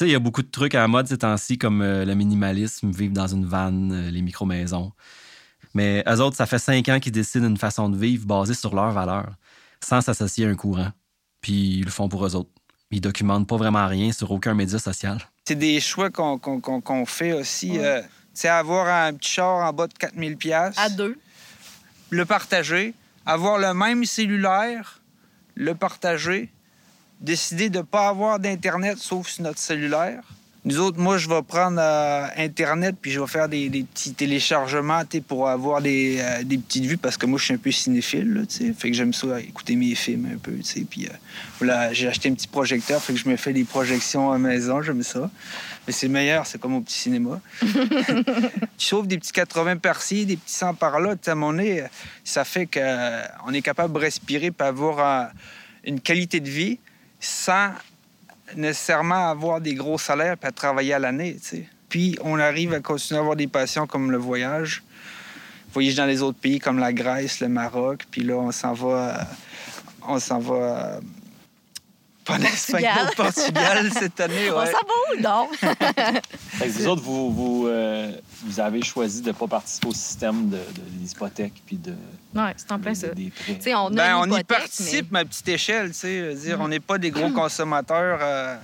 sais, 0.00 0.08
il 0.08 0.12
y 0.12 0.14
a 0.14 0.18
beaucoup 0.18 0.42
de 0.42 0.50
trucs 0.50 0.74
à 0.74 0.80
la 0.80 0.88
mode 0.88 1.08
ces 1.08 1.18
temps-ci, 1.18 1.58
comme 1.58 1.82
euh, 1.82 2.04
le 2.04 2.14
minimalisme, 2.14 2.90
vivre 2.90 3.12
dans 3.14 3.26
une 3.26 3.44
vanne, 3.46 3.92
euh, 3.92 4.10
les 4.10 4.22
micro-maisons. 4.22 4.92
Mais 5.74 6.02
eux 6.08 6.20
autres, 6.20 6.36
ça 6.36 6.46
fait 6.46 6.58
5 6.58 6.88
ans 6.88 7.00
qu'ils 7.00 7.12
décident 7.12 7.46
une 7.48 7.56
façon 7.56 7.88
de 7.88 7.96
vivre 7.96 8.26
basée 8.26 8.54
sur 8.54 8.74
leurs 8.74 8.92
valeurs, 8.92 9.32
sans 9.84 10.00
s'associer 10.00 10.46
à 10.46 10.48
un 10.48 10.54
courant. 10.54 10.90
Puis 11.40 11.78
ils 11.78 11.84
le 11.84 11.90
font 11.90 12.08
pour 12.08 12.24
eux 12.26 12.34
autres. 12.34 12.50
Ils 12.90 13.00
documentent 13.00 13.48
pas 13.48 13.56
vraiment 13.56 13.86
rien 13.86 14.12
sur 14.12 14.30
aucun 14.30 14.54
média 14.54 14.78
social. 14.78 15.18
C'est 15.46 15.54
des 15.56 15.80
choix 15.80 16.10
qu'on 16.10 17.06
fait 17.06 17.32
aussi. 17.32 17.78
euh, 17.78 18.00
tu 18.02 18.08
sais, 18.34 18.48
avoir 18.48 18.86
un 18.86 19.12
petit 19.14 19.30
char 19.32 19.66
en 19.68 19.72
bas 19.72 19.86
de 19.86 19.94
4000 19.94 20.36
pièces, 20.36 20.78
À 20.78 20.88
deux. 20.90 21.18
le 22.10 22.24
partager, 22.26 22.94
avoir 23.24 23.58
le 23.58 23.72
même 23.74 24.04
cellulaire, 24.04 25.00
le 25.54 25.74
partager, 25.74 26.52
décider 27.20 27.70
de 27.70 27.78
ne 27.78 27.82
pas 27.82 28.08
avoir 28.08 28.38
d'Internet 28.38 28.98
sauf 28.98 29.28
sur 29.28 29.44
notre 29.44 29.58
cellulaire. 29.58 30.22
Nous 30.66 30.80
autres, 30.80 30.98
moi, 30.98 31.16
je 31.16 31.28
vais 31.28 31.42
prendre 31.42 31.78
euh, 31.80 32.26
Internet 32.36 32.96
puis 33.00 33.12
je 33.12 33.20
vais 33.20 33.28
faire 33.28 33.48
des, 33.48 33.68
des 33.68 33.84
petits 33.84 34.14
téléchargements 34.14 35.02
pour 35.28 35.48
avoir 35.48 35.80
des, 35.80 36.18
euh, 36.18 36.42
des 36.42 36.58
petites 36.58 36.86
vues 36.86 36.96
parce 36.96 37.16
que 37.16 37.24
moi, 37.24 37.38
je 37.38 37.44
suis 37.44 37.54
un 37.54 37.58
peu 37.58 37.70
cinéphile. 37.70 38.34
Là, 38.34 38.40
fait 38.48 38.90
que 38.90 38.96
j'aime 38.96 39.14
ça 39.14 39.40
écouter 39.40 39.76
mes 39.76 39.94
films 39.94 40.28
un 40.34 40.38
peu. 40.38 40.58
tu. 40.58 40.80
Puis 40.80 41.06
euh, 41.06 41.10
voilà, 41.60 41.92
j'ai 41.92 42.08
acheté 42.08 42.28
un 42.30 42.34
petit 42.34 42.48
projecteur, 42.48 43.00
fait 43.00 43.12
que 43.12 43.18
je 43.20 43.28
me 43.28 43.36
fais 43.36 43.52
des 43.52 43.62
projections 43.62 44.32
à 44.32 44.38
maison, 44.38 44.82
j'aime 44.82 45.04
ça. 45.04 45.30
Mais 45.86 45.92
c'est 45.92 46.08
meilleur, 46.08 46.44
c'est 46.48 46.60
comme 46.60 46.74
au 46.74 46.80
petit 46.80 46.98
cinéma. 46.98 47.40
tu 47.62 48.86
sauves 48.86 49.06
des 49.06 49.18
petits 49.18 49.30
80 49.30 49.76
par-ci, 49.76 50.26
des 50.26 50.36
petits 50.36 50.54
100 50.54 50.74
par-là. 50.74 51.14
Tu 51.14 51.26
sais, 51.26 51.30
À 51.30 51.36
mon 51.36 51.52
nez, 51.52 51.84
ça 52.24 52.44
fait 52.44 52.66
qu'on 52.66 53.52
est 53.52 53.62
capable 53.62 53.94
de 53.94 54.00
respirer 54.00 54.46
et 54.46 54.62
avoir 54.64 54.98
euh, 54.98 55.28
une 55.84 56.00
qualité 56.00 56.40
de 56.40 56.50
vie 56.50 56.80
sans 57.26 57.70
nécessairement 58.54 59.30
avoir 59.30 59.60
des 59.60 59.74
gros 59.74 59.98
salaires 59.98 60.36
et 60.40 60.46
à 60.46 60.52
travailler 60.52 60.94
à 60.94 60.98
l'année. 60.98 61.36
Puis 61.88 62.16
on 62.22 62.38
arrive 62.38 62.72
à 62.72 62.80
continuer 62.80 63.18
à 63.18 63.22
avoir 63.22 63.36
des 63.36 63.48
passions 63.48 63.86
comme 63.86 64.10
le 64.10 64.18
voyage. 64.18 64.82
Voyager 65.72 65.96
dans 65.96 66.06
les 66.06 66.22
autres 66.22 66.38
pays 66.38 66.58
comme 66.58 66.78
la 66.78 66.92
Grèce, 66.92 67.40
le 67.40 67.48
Maroc. 67.48 68.06
Puis 68.10 68.22
là, 68.22 68.36
on 68.36 68.52
s'en 68.52 68.72
va... 68.72 68.88
euh, 68.88 69.24
on 70.08 70.18
s'en 70.18 70.38
va... 70.38 71.00
pas 72.26 72.34
en 72.34 72.42
Espagne, 72.42 72.84
Portugal. 72.84 73.08
au 73.08 73.22
Portugal 73.22 73.90
cette 73.92 74.20
année. 74.20 74.50
On 74.50 74.58
ouais. 74.58 74.66
s'en 74.66 74.72
va 74.72 74.94
où, 75.12 75.22
donc? 75.22 75.56
Fait 76.48 76.66
que 76.66 76.72
vous 76.72 76.86
autres, 76.88 77.02
vous, 77.02 77.32
vous, 77.32 77.66
euh, 77.68 78.12
vous 78.42 78.60
avez 78.60 78.82
choisi 78.82 79.22
de 79.22 79.28
ne 79.28 79.32
pas 79.32 79.46
participer 79.46 79.88
au 79.88 79.94
système 79.94 80.50
de, 80.50 80.58
hypothèques 81.04 81.62
puis 81.64 81.76
de, 81.76 81.92
ouais, 82.34 82.52
c'est 82.56 82.70
en 82.72 82.78
plein 82.78 82.92
de- 82.92 82.96
ça. 82.96 83.08
des 83.08 83.30
prêts. 83.30 83.74
On 83.74 83.86
a 83.86 83.90
Ben, 83.90 84.16
on 84.18 84.36
y 84.36 84.44
participe, 84.44 85.10
mais 85.12 85.20
à 85.20 85.24
petite 85.24 85.48
échelle, 85.48 85.90
dire, 85.90 86.58
on 86.60 86.68
n'est 86.68 86.80
pas 86.80 86.98
des 86.98 87.10
gros 87.10 87.30
consommateurs 87.30 88.18
euh, 88.20 88.56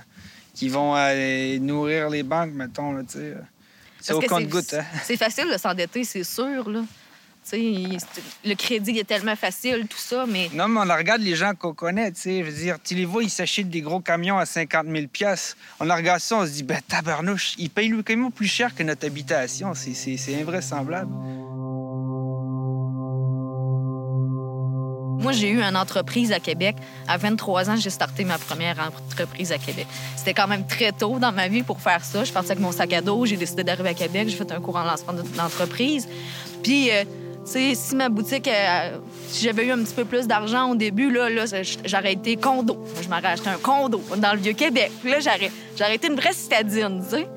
qui 0.53 0.69
vont 0.69 0.95
euh, 0.95 1.57
nourrir 1.59 2.09
les 2.09 2.23
banques, 2.23 2.51
mettons, 2.53 2.91
là, 2.91 3.01
tu 3.03 3.17
sais. 3.19 3.33
C'est 3.99 4.13
Parce 4.13 4.25
au 4.25 4.27
compte-goutte, 4.27 4.73
hein. 4.73 4.83
C'est 5.03 5.15
facile 5.15 5.49
de 5.51 5.57
s'endetter, 5.57 6.03
c'est 6.03 6.25
sûr, 6.25 6.69
là. 6.69 6.81
Le 7.51 8.55
crédit 8.55 8.97
est 8.99 9.03
tellement 9.03 9.35
facile, 9.35 9.85
tout 9.89 9.97
ça, 9.97 10.25
mais 10.27 10.49
Non, 10.53 10.67
mais 10.67 10.79
on 10.79 10.95
regarde 10.97 11.21
les 11.21 11.35
gens 11.35 11.53
qu'on 11.53 11.73
connaît, 11.73 12.11
tu 12.11 12.21
sais. 12.21 12.39
Je 12.39 12.49
veux 12.49 12.57
dire, 12.57 12.77
tu 12.83 12.95
les 12.95 13.05
vois, 13.05 13.23
ils 13.23 13.29
s'achètent 13.29 13.69
des 13.69 13.81
gros 13.81 13.99
camions 13.99 14.37
à 14.37 14.45
50 14.45 14.85
000 14.87 15.05
On 15.79 15.89
en 15.89 15.95
regarde 15.95 16.19
ça, 16.19 16.37
on 16.37 16.45
se 16.45 16.51
dit, 16.51 16.63
ben 16.63 16.79
tabarnouche, 16.87 17.53
ils 17.57 17.69
payent 17.69 17.89
le 17.89 18.01
camion 18.03 18.31
plus 18.31 18.47
cher 18.47 18.73
que 18.73 18.83
notre 18.83 19.05
habitation. 19.05 19.73
C'est- 19.73 19.93
invraisemblable. 20.33 21.11
Moi, 25.23 25.31
j'ai 25.31 25.49
eu 25.49 25.61
une 25.61 25.77
entreprise 25.77 26.33
à 26.33 26.39
Québec. 26.39 26.75
À 27.07 27.17
23 27.17 27.69
ans, 27.69 27.77
j'ai 27.77 27.89
starté 27.89 28.25
ma 28.25 28.37
première 28.37 28.77
entreprise 28.79 29.53
à 29.53 29.57
Québec. 29.57 29.87
C'était 30.17 30.33
quand 30.33 30.47
même 30.47 30.67
très 30.67 30.91
tôt 30.91 31.17
dans 31.17 31.31
ma 31.31 31.47
vie 31.47 31.63
pour 31.63 31.79
faire 31.79 32.03
ça. 32.03 32.25
Je 32.25 32.33
partais 32.33 32.51
avec 32.51 32.61
mon 32.61 32.73
sac 32.73 32.91
à 32.91 33.01
dos, 33.01 33.25
j'ai 33.25 33.37
décidé 33.37 33.63
d'arriver 33.63 33.89
à 33.89 33.93
Québec, 33.93 34.27
j'ai 34.27 34.35
fait 34.35 34.51
un 34.51 34.59
cours 34.59 34.75
en 34.75 34.83
lancement 34.83 35.13
d'entreprise. 35.13 36.09
Puis, 36.61 36.91
euh, 36.91 37.05
si 37.45 37.95
ma 37.95 38.09
boutique, 38.09 38.47
euh, 38.47 38.97
si 39.27 39.45
j'avais 39.45 39.65
eu 39.65 39.71
un 39.71 39.83
petit 39.83 39.93
peu 39.93 40.05
plus 40.05 40.27
d'argent 40.27 40.71
au 40.71 40.75
début, 40.75 41.11
là, 41.11 41.29
là 41.29 41.45
j'aurais 41.85 42.13
été 42.13 42.35
condo. 42.35 42.83
Je 43.01 43.07
m'aurais 43.09 43.27
acheté 43.27 43.49
un 43.49 43.57
condo 43.57 44.01
dans 44.17 44.33
le 44.33 44.39
Vieux-Québec. 44.39 44.91
Là, 45.03 45.19
j'aurais 45.19 45.95
été 45.95 46.07
une 46.07 46.15
vraie 46.15 46.33
citadine, 46.33 47.03
tu 47.03 47.17
sais. 47.17 47.27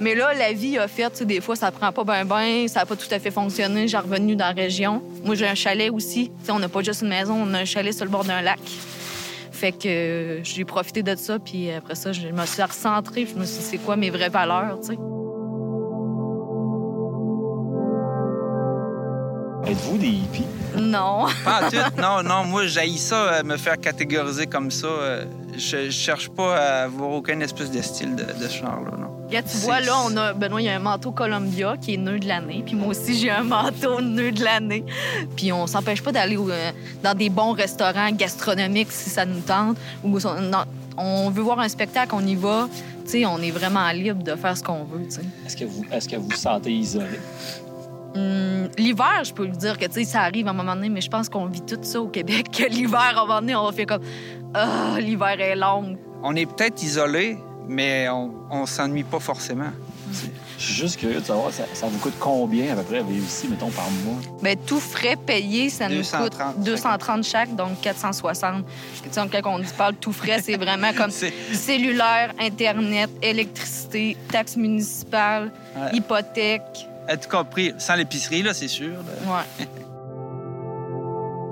Mais 0.00 0.14
là, 0.14 0.34
la 0.34 0.52
vie 0.52 0.78
a 0.78 0.88
fait, 0.88 1.10
tu 1.10 1.18
sais, 1.18 1.24
des 1.24 1.40
fois, 1.40 1.56
ça 1.56 1.70
prend 1.70 1.90
pas 1.90 2.04
bien, 2.04 2.24
bien, 2.24 2.68
ça 2.68 2.80
n'a 2.80 2.86
pas 2.86 2.96
tout 2.96 3.08
à 3.10 3.18
fait 3.18 3.30
fonctionné. 3.30 3.88
J'ai 3.88 3.96
revenu 3.96 4.36
dans 4.36 4.46
la 4.46 4.52
région. 4.52 5.02
Moi, 5.24 5.34
j'ai 5.34 5.46
un 5.46 5.54
chalet 5.54 5.90
aussi. 5.90 6.30
Tu 6.40 6.46
sais, 6.46 6.52
on 6.52 6.58
n'a 6.58 6.68
pas 6.68 6.82
juste 6.82 7.02
une 7.02 7.08
maison, 7.08 7.34
on 7.34 7.54
a 7.54 7.60
un 7.60 7.64
chalet 7.64 7.94
sur 7.94 8.04
le 8.04 8.10
bord 8.10 8.24
d'un 8.24 8.42
lac. 8.42 8.60
Fait 9.52 9.72
que 9.72 9.88
euh, 9.88 10.44
j'ai 10.44 10.66
profité 10.66 11.02
de 11.02 11.16
ça, 11.16 11.38
puis 11.38 11.70
après 11.70 11.94
ça, 11.94 12.12
je 12.12 12.28
me 12.28 12.44
suis 12.44 12.62
recentrée. 12.62 13.26
Je 13.26 13.38
me 13.38 13.46
suis 13.46 13.58
dit, 13.58 13.64
c'est 13.64 13.78
quoi 13.78 13.96
mes 13.96 14.10
vraies 14.10 14.28
valeurs, 14.28 14.80
tu 14.80 14.88
sais? 14.88 14.98
Êtes-vous 19.66 19.98
des 19.98 20.06
hippies? 20.08 20.44
Non. 20.76 21.26
Pas 21.44 21.66
en 21.66 21.70
tout. 21.70 21.76
Non, 22.00 22.22
non, 22.22 22.44
moi, 22.44 22.66
j'haïs 22.66 22.98
ça, 22.98 23.16
euh, 23.16 23.42
me 23.42 23.56
faire 23.56 23.78
catégoriser 23.80 24.46
comme 24.46 24.70
ça. 24.70 24.86
Euh, 24.86 25.24
Je, 25.56 25.86
je 25.86 25.90
cherche 25.90 26.28
pas 26.28 26.56
à 26.56 26.84
avoir 26.84 27.10
aucun 27.10 27.40
espèce 27.40 27.70
de 27.70 27.80
style 27.82 28.14
de, 28.14 28.24
de 28.24 28.48
ce 28.48 28.58
genre-là, 28.58 28.92
non. 28.98 29.06
Regarde, 29.26 29.46
tu 29.50 29.56
vois, 29.58 29.80
là, 29.80 29.94
on 30.04 30.16
a, 30.16 30.32
Benoît, 30.34 30.60
il 30.60 30.66
y 30.66 30.68
a 30.68 30.76
un 30.76 30.80
manteau 30.80 31.10
Columbia 31.10 31.76
qui 31.80 31.94
est 31.94 31.96
nœud 31.96 32.20
de 32.20 32.28
l'année. 32.28 32.62
Puis 32.64 32.76
moi 32.76 32.88
aussi, 32.88 33.18
j'ai 33.18 33.30
un 33.30 33.42
manteau 33.42 34.00
nœud 34.00 34.30
de 34.30 34.44
l'année. 34.44 34.84
Puis 35.36 35.50
on 35.52 35.66
s'empêche 35.66 36.00
pas 36.02 36.12
d'aller 36.12 36.36
euh, 36.36 36.70
dans 37.02 37.16
des 37.16 37.28
bons 37.28 37.52
restaurants 37.52 38.10
gastronomiques 38.12 38.92
si 38.92 39.10
ça 39.10 39.24
nous 39.24 39.40
tente. 39.40 39.78
Ou 40.04 40.16
on, 40.24 40.40
non, 40.42 40.64
on 40.96 41.30
veut 41.30 41.42
voir 41.42 41.58
un 41.58 41.68
spectacle, 41.68 42.14
on 42.14 42.24
y 42.24 42.36
va. 42.36 42.68
Tu 43.04 43.10
sais, 43.12 43.26
on 43.26 43.38
est 43.38 43.50
vraiment 43.50 43.90
libre 43.90 44.22
de 44.22 44.34
faire 44.36 44.56
ce 44.56 44.62
qu'on 44.62 44.84
veut, 44.84 45.04
tu 45.06 45.16
sais. 45.16 45.22
Est-ce 45.44 45.56
que 45.56 45.64
vous 45.64 45.84
est-ce 45.90 46.08
que 46.08 46.16
vous 46.16 46.28
vous 46.28 46.36
sentez 46.36 46.72
isolé? 46.72 47.18
Hum, 48.14 48.68
l'hiver, 48.78 49.24
je 49.24 49.32
peux 49.32 49.46
vous 49.46 49.56
dire 49.56 49.78
que 49.78 49.84
tu 49.86 49.92
sais, 49.92 50.04
ça 50.04 50.20
arrive 50.22 50.46
à 50.46 50.50
un 50.50 50.54
moment 50.54 50.74
donné, 50.74 50.88
mais 50.88 51.00
je 51.00 51.10
pense 51.10 51.28
qu'on 51.28 51.46
vit 51.46 51.60
tout 51.62 51.78
ça 51.82 52.00
au 52.00 52.08
Québec. 52.08 52.46
Que 52.50 52.64
l'hiver, 52.64 53.00
à 53.16 53.20
un 53.22 53.26
moment 53.26 53.40
donné, 53.40 53.54
on 53.54 53.64
va 53.66 53.72
faire 53.72 53.86
comme 53.86 54.02
Ah, 54.54 54.96
l'hiver 54.98 55.38
est 55.40 55.56
long. 55.56 55.96
On 56.22 56.34
est 56.34 56.46
peut-être 56.46 56.82
isolé, 56.82 57.36
mais 57.68 58.08
on, 58.08 58.32
on 58.50 58.64
s'ennuie 58.66 59.04
pas 59.04 59.20
forcément. 59.20 59.70
Je 60.58 60.64
suis 60.64 60.74
juste 60.74 60.96
curieux 60.98 61.20
de 61.20 61.24
savoir, 61.26 61.52
ça, 61.52 61.64
ça 61.74 61.86
vous 61.88 61.98
coûte 61.98 62.14
combien 62.18 62.72
à 62.72 62.76
peu 62.76 62.82
près 62.84 63.02
vivre 63.02 63.26
ici, 63.26 63.46
mettons, 63.48 63.68
par 63.68 63.90
mois? 64.04 64.14
Ben, 64.40 64.56
tout 64.56 64.80
frais 64.80 65.16
payé, 65.16 65.68
ça 65.68 65.88
nous 65.88 65.96
230 65.96 66.54
coûte 66.54 66.64
230 66.64 67.24
chaque, 67.24 67.54
donc 67.54 67.80
460. 67.82 68.64
Tu 68.64 69.08
sais, 69.10 69.42
quand 69.42 69.54
on 69.54 69.58
dit 69.58 69.66
parle 69.76 69.94
tout 69.96 70.12
frais, 70.12 70.40
c'est 70.40 70.56
vraiment 70.56 70.92
comme 70.96 71.10
C'est- 71.10 71.34
cellulaire, 71.52 72.32
Internet, 72.40 73.10
électricité, 73.20 74.16
taxes 74.32 74.56
municipales, 74.56 75.52
Ouais. 75.76 75.98
hypothèque. 75.98 76.86
Compris? 77.30 77.74
Sans 77.78 77.94
l'épicerie, 77.94 78.42
là, 78.42 78.54
c'est 78.54 78.68
sûr. 78.68 78.92
là. 78.92 79.32
Ouais. 79.32 79.66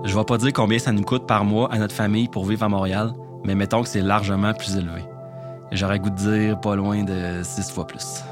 Je 0.04 0.14
vais 0.14 0.24
pas 0.24 0.36
dire 0.36 0.52
combien 0.52 0.78
ça 0.78 0.92
nous 0.92 1.02
coûte 1.02 1.26
par 1.26 1.44
mois 1.44 1.72
à 1.72 1.78
notre 1.78 1.94
famille 1.94 2.28
pour 2.28 2.44
vivre 2.44 2.62
à 2.62 2.68
Montréal, 2.68 3.12
mais 3.44 3.54
mettons 3.54 3.82
que 3.82 3.88
c'est 3.88 4.02
largement 4.02 4.52
plus 4.52 4.76
élevé. 4.76 5.02
J'aurais 5.72 5.98
goût 5.98 6.10
de 6.10 6.16
dire 6.16 6.60
pas 6.60 6.76
loin 6.76 7.04
de 7.04 7.42
six 7.42 7.70
fois 7.70 7.86
plus. 7.86 8.22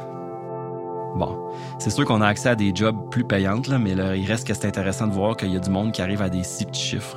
Bon, 1.16 1.38
c'est 1.78 1.90
sûr 1.90 2.04
qu'on 2.04 2.20
a 2.20 2.26
accès 2.26 2.50
à 2.50 2.54
des 2.54 2.72
jobs 2.74 2.96
plus 3.10 3.24
payantes, 3.24 3.68
là, 3.68 3.78
mais 3.78 3.94
là, 3.94 4.16
il 4.16 4.26
reste 4.26 4.46
que 4.46 4.52
c'est 4.52 4.66
intéressant 4.66 5.06
de 5.06 5.12
voir 5.12 5.36
qu'il 5.36 5.50
y 5.52 5.56
a 5.56 5.60
du 5.60 5.70
monde 5.70 5.92
qui 5.92 6.02
arrive 6.02 6.20
à 6.20 6.28
des 6.28 6.42
si 6.42 6.66
petits 6.66 6.80
chiffres. 6.80 7.16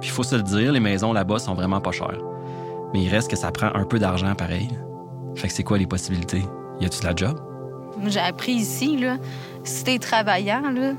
Puis 0.00 0.08
il 0.08 0.12
faut 0.12 0.22
se 0.22 0.36
le 0.36 0.42
dire, 0.42 0.72
les 0.72 0.80
maisons 0.80 1.12
là-bas 1.12 1.38
sont 1.38 1.54
vraiment 1.54 1.80
pas 1.80 1.92
chères. 1.92 2.20
Mais 2.94 3.02
il 3.02 3.08
reste 3.10 3.30
que 3.30 3.36
ça 3.36 3.52
prend 3.52 3.70
un 3.74 3.84
peu 3.84 3.98
d'argent 3.98 4.34
pareil. 4.34 4.68
Fait 5.34 5.48
que 5.48 5.54
c'est 5.54 5.64
quoi 5.64 5.76
les 5.78 5.86
possibilités? 5.86 6.44
Y 6.80 6.86
a-tu 6.86 7.00
de 7.00 7.06
la 7.06 7.14
job? 7.14 7.38
J'ai 8.06 8.20
appris 8.20 8.52
ici, 8.52 8.96
là, 8.96 9.16
si 9.64 9.84
t'es 9.84 9.98
travaillant, 9.98 10.62
là, 10.70 10.92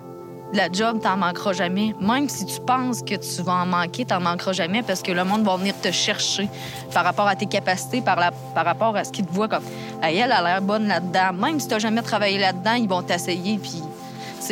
la 0.54 0.72
job, 0.72 1.02
t'en 1.02 1.18
manqueras 1.18 1.54
jamais. 1.54 1.94
Même 2.00 2.30
si 2.30 2.46
tu 2.46 2.60
penses 2.62 3.02
que 3.02 3.16
tu 3.16 3.42
vas 3.42 3.54
en 3.54 3.66
manquer, 3.66 4.06
t'en 4.06 4.20
manqueras 4.22 4.54
jamais 4.54 4.84
parce 4.84 5.02
que 5.02 5.12
le 5.12 5.24
monde 5.24 5.44
va 5.44 5.58
venir 5.58 5.74
te 5.82 5.92
chercher 5.92 6.48
par 6.94 7.04
rapport 7.04 7.28
à 7.28 7.36
tes 7.36 7.48
capacités, 7.48 8.00
par, 8.02 8.16
la- 8.18 8.32
par 8.32 8.64
rapport 8.64 8.96
à 8.96 9.04
ce 9.04 9.12
qu'ils 9.12 9.26
te 9.26 9.34
voient 9.34 9.48
comme 9.48 9.64
elle 10.02 10.32
a 10.32 10.42
l'air 10.42 10.62
bonne 10.62 10.88
là-dedans. 10.88 11.34
Même 11.34 11.60
si 11.60 11.68
t'as 11.68 11.80
jamais 11.80 12.02
travaillé 12.02 12.38
là-dedans, 12.38 12.74
ils 12.74 12.88
vont 12.88 13.02
t'essayer. 13.02 13.58
Puis, 13.58 13.82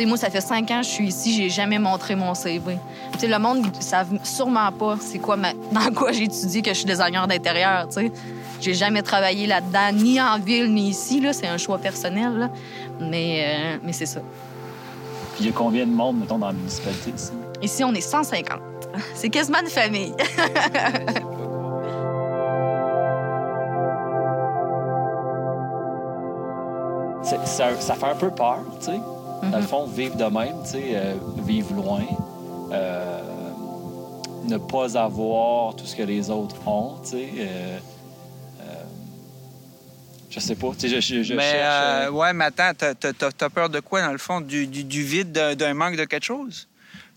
moi, 0.06 0.16
ça 0.16 0.28
fait 0.28 0.40
cinq 0.40 0.70
ans 0.72 0.80
que 0.80 0.86
je 0.86 0.90
suis 0.90 1.06
ici, 1.06 1.32
j'ai 1.36 1.48
jamais 1.48 1.78
montré 1.78 2.16
mon 2.16 2.34
CV. 2.34 2.76
Le 3.22 3.38
monde, 3.38 3.64
ils 3.74 3.82
savent 3.82 4.08
sûrement 4.24 4.72
pas 4.72 4.96
c'est 5.00 5.20
quoi 5.20 5.36
ma... 5.36 5.52
dans 5.72 5.94
quoi 5.94 6.10
j'ai 6.12 6.24
étudié 6.24 6.60
que 6.60 6.70
je 6.70 6.74
suis 6.78 6.86
designer 6.86 7.26
d'intérieur, 7.28 7.86
tu 7.88 7.94
sais. 7.94 8.12
J'ai 8.60 8.74
jamais 8.74 9.02
travaillé 9.02 9.46
là-dedans, 9.46 9.92
ni 9.92 10.20
en 10.20 10.38
ville, 10.38 10.72
ni 10.72 10.88
ici. 10.88 11.22
C'est 11.32 11.46
un 11.48 11.58
choix 11.58 11.78
personnel. 11.78 12.32
Là. 12.38 12.50
Mais, 13.00 13.44
euh, 13.46 13.78
mais 13.82 13.92
c'est 13.92 14.06
ça. 14.06 14.20
Puis 15.34 15.44
il 15.44 15.46
y 15.46 15.48
a 15.48 15.52
combien 15.52 15.84
de 15.86 15.90
monde, 15.92 16.18
mettons, 16.20 16.38
dans 16.38 16.46
la 16.46 16.52
municipalité 16.52 17.10
ici? 17.16 17.32
Ici, 17.62 17.84
on 17.84 17.92
est 17.94 18.00
150. 18.00 18.60
C'est 19.14 19.28
quasiment 19.30 19.60
une 19.60 19.68
famille. 19.68 20.14
Ça, 27.24 27.74
ça 27.80 27.94
fait 27.94 28.06
un 28.06 28.14
peu 28.14 28.30
peur, 28.30 28.58
tu 28.80 28.86
sais. 28.86 29.00
Dans 29.50 29.56
le 29.56 29.62
fond, 29.62 29.86
vivre 29.86 30.16
de 30.16 30.24
même, 30.24 30.56
tu 30.64 30.72
sais, 30.72 30.82
euh, 30.94 31.14
vivre 31.38 31.74
loin, 31.74 32.02
euh, 32.72 33.20
ne 34.46 34.56
pas 34.56 34.96
avoir 34.98 35.74
tout 35.74 35.84
ce 35.86 35.96
que 35.96 36.02
les 36.02 36.30
autres 36.30 36.56
ont, 36.66 36.92
tu 37.02 37.10
sais. 37.10 37.28
euh, 37.38 37.78
je 40.34 40.40
sais 40.40 40.54
pas, 40.56 40.68
je, 40.80 40.88
je, 41.00 41.22
je 41.22 41.34
mais 41.34 41.50
cherche... 41.52 41.84
euh, 41.84 42.06
euh, 42.06 42.10
ouais, 42.10 42.32
mais 42.32 42.46
attends, 42.46 42.72
t'as, 42.74 43.48
peur 43.50 43.68
de 43.68 43.80
quoi, 43.80 44.02
dans 44.02 44.12
le 44.12 44.18
fond? 44.18 44.40
Du, 44.40 44.66
du- 44.66 44.84
du 44.84 45.02
vide, 45.02 45.32
d'un, 45.32 45.74
manque 45.74 45.96
de 45.96 46.04
quelque 46.04 46.24
chose? 46.24 46.68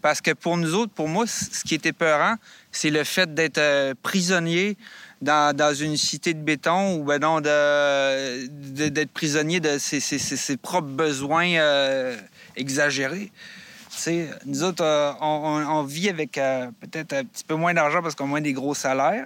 Parce 0.02 0.22
que 0.22 0.32
pour 0.32 0.58
nous 0.58 0.76
autres, 0.76 0.92
pour 0.94 1.08
moi, 1.10 1.26
ce 1.26 1.64
qui 1.64 1.74
était 1.76 1.94
peurant, 1.94 2.36
c'est 2.72 2.92
le 2.92 3.04
fait 3.04 3.34
d'être 3.34 3.58
euh, 3.58 3.94
prisonnier 4.04 4.78
dans, 5.22 5.56
dans 5.56 5.74
une 5.74 5.98
cité 5.98 6.36
de 6.36 6.40
béton 6.40 6.98
ou 6.98 7.04
ben 7.04 7.20
non, 7.20 7.42
de, 7.42 8.48
de- 8.48 8.90
d'être 8.90 9.12
prisonnier 9.12 9.60
de 9.60 9.80
ses, 9.80 10.00
ses- 10.00 10.20
ses- 10.20 10.38
ses 10.38 10.58
propres 10.58 10.88
besoins 10.88 11.48
euh, 11.56 12.16
exagérés. 12.56 13.32
Nous 14.46 14.62
autres, 14.64 14.84
euh, 14.84 15.12
on, 15.22 15.26
on- 15.66 15.68
on 15.80 15.84
vit 15.84 16.10
avec 16.10 16.38
euh, 16.38 16.68
peut-être 16.82 17.14
un 17.14 17.24
petit 17.26 17.44
peu 17.44 17.56
moins 17.56 17.74
d'argent 17.74 18.04
parce 18.04 18.14
qu'on 18.14 18.26
a 18.26 18.28
moins 18.28 18.42
des 18.42 18.54
gros 18.54 18.76
salaires, 18.76 19.26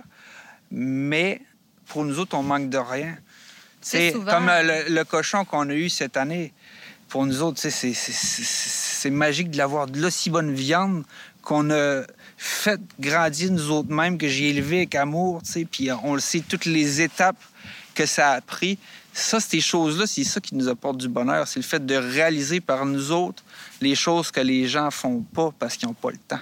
mais 0.71 1.41
pour 1.88 2.05
nous 2.05 2.17
autres, 2.19 2.38
on 2.38 2.43
manque 2.43 2.69
de 2.69 2.77
rien. 2.77 3.17
C'est 3.81 4.11
souvent- 4.11 4.31
comme 4.31 4.50
euh, 4.50 4.83
le, 4.88 4.93
le 4.93 5.03
cochon 5.03 5.43
qu'on 5.45 5.69
a 5.69 5.73
eu 5.73 5.89
cette 5.89 6.17
année. 6.17 6.53
Pour 7.09 7.25
nous 7.25 7.41
autres, 7.41 7.59
c'est- 7.59 9.09
magique 9.09 9.51
de 9.51 9.57
l'avoir 9.57 9.88
de 9.88 10.00
l'aussi 10.00 10.29
bonne 10.29 10.53
viande 10.53 11.03
qu'on 11.41 11.69
a 11.71 12.03
fait 12.38 12.79
grandir 13.00 13.51
nous 13.51 13.69
autres 13.71 13.91
mêmes, 13.91 14.17
que 14.17 14.27
j'ai 14.27 14.50
élevé 14.50 14.77
avec 14.77 14.95
amour, 14.95 15.41
tu 15.43 15.51
sais, 15.51 15.65
puis 15.69 15.89
on 16.03 16.13
le 16.13 16.19
sait, 16.21 16.39
toutes 16.47 16.65
les 16.65 17.01
étapes 17.01 17.41
que 17.95 18.05
ça 18.05 18.31
a 18.33 18.41
pris. 18.41 18.77
Ça, 19.13 19.39
ces 19.41 19.59
choses-là, 19.59 20.07
c'est 20.07 20.23
ça 20.23 20.39
qui 20.39 20.55
nous 20.55 20.69
apporte 20.69 20.97
du 21.00 21.09
bonheur. 21.09 21.45
C'est 21.47 21.59
le 21.59 21.65
fait 21.65 21.85
de 21.85 21.95
réaliser 21.95 22.61
par 22.61 22.85
nous 22.85 23.11
autres 23.11 23.43
les 23.81 23.95
choses 23.95 24.31
que 24.31 24.39
les 24.39 24.67
gens 24.69 24.89
font 24.89 25.19
pas 25.33 25.50
parce 25.59 25.75
qu'ils 25.75 25.89
n'ont 25.89 25.93
pas 25.93 26.11
le 26.11 26.17
temps. 26.17 26.39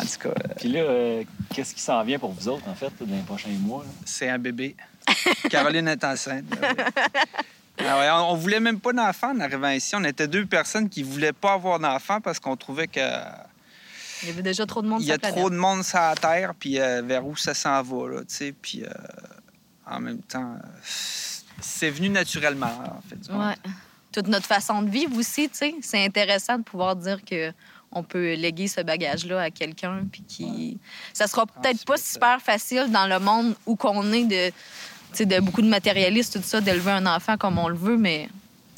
En 0.00 0.04
tout 0.04 0.18
cas, 0.20 0.28
euh, 0.30 0.54
Puis 0.58 0.70
là, 0.70 0.80
euh, 0.80 1.22
qu'est-ce 1.54 1.72
qui 1.72 1.80
s'en 1.80 2.02
vient 2.02 2.18
pour 2.18 2.32
vous 2.32 2.48
autres, 2.48 2.66
en 2.68 2.74
fait, 2.74 2.90
dans 3.00 3.14
les 3.14 3.22
prochains 3.22 3.50
mois? 3.60 3.84
c'est 4.04 4.28
un 4.28 4.38
bébé. 4.38 4.74
Caroline 5.50 5.88
est 5.88 6.04
enceinte. 6.04 6.44
Ah 7.78 7.98
ouais, 7.98 8.10
on, 8.10 8.32
on 8.32 8.34
voulait 8.34 8.60
même 8.60 8.80
pas 8.80 8.92
d'enfant 8.92 9.32
en 9.34 9.40
arrivant 9.40 9.70
ici. 9.70 9.94
On 9.96 10.04
était 10.04 10.28
deux 10.28 10.46
personnes 10.46 10.88
qui 10.88 11.02
voulaient 11.02 11.32
pas 11.32 11.54
avoir 11.54 11.78
d'enfant 11.78 12.20
parce 12.20 12.38
qu'on 12.38 12.56
trouvait 12.56 12.86
que 12.86 13.00
Il 14.22 14.28
y 14.28 14.30
avait 14.30 14.42
déjà 14.42 14.64
trop 14.64 14.80
de 14.80 14.88
monde 14.88 15.02
il 15.02 15.06
y 15.06 15.12
a 15.12 15.18
planète. 15.18 15.36
trop 15.36 15.50
de 15.50 15.56
monde 15.56 15.82
sur 15.84 15.98
la 15.98 16.14
Terre, 16.14 16.54
puis 16.58 16.78
euh, 16.78 17.02
vers 17.02 17.26
où 17.26 17.36
ça 17.36 17.52
s'en 17.54 17.82
va, 17.82 18.08
là, 18.08 18.20
tu 18.20 18.26
sais. 18.28 18.54
Puis 18.60 18.84
euh, 18.84 18.88
en 19.86 20.00
même 20.00 20.20
temps, 20.22 20.56
c'est 21.60 21.90
venu 21.90 22.08
naturellement, 22.08 22.66
en 22.66 23.02
fait. 23.08 23.32
Ouais. 23.32 23.54
Toute 24.12 24.28
notre 24.28 24.46
façon 24.46 24.82
de 24.82 24.90
vivre 24.90 25.16
aussi, 25.18 25.48
tu 25.48 25.56
sais. 25.56 25.74
C'est 25.82 26.04
intéressant 26.04 26.58
de 26.58 26.62
pouvoir 26.62 26.94
dire 26.94 27.24
que 27.24 27.52
on 27.96 28.02
peut 28.02 28.34
léguer 28.34 28.66
ce 28.66 28.80
bagage-là 28.80 29.40
à 29.40 29.50
quelqu'un, 29.50 30.02
puis 30.10 30.22
qui... 30.26 30.78
Ça 31.12 31.28
sera 31.28 31.46
peut-être 31.46 31.84
pas 31.84 31.96
super 31.96 32.42
facile 32.42 32.90
dans 32.90 33.06
le 33.06 33.20
monde 33.20 33.54
où 33.66 33.76
qu'on 33.76 34.12
est 34.12 34.24
de, 34.24 34.52
de 35.20 35.40
beaucoup 35.40 35.62
de 35.62 35.68
matérialistes, 35.68 36.40
tout 36.40 36.46
ça, 36.46 36.60
d'élever 36.60 36.90
un 36.92 37.06
enfant 37.06 37.36
comme 37.36 37.58
on 37.58 37.68
le 37.68 37.76
veut, 37.76 37.96
mais 37.96 38.28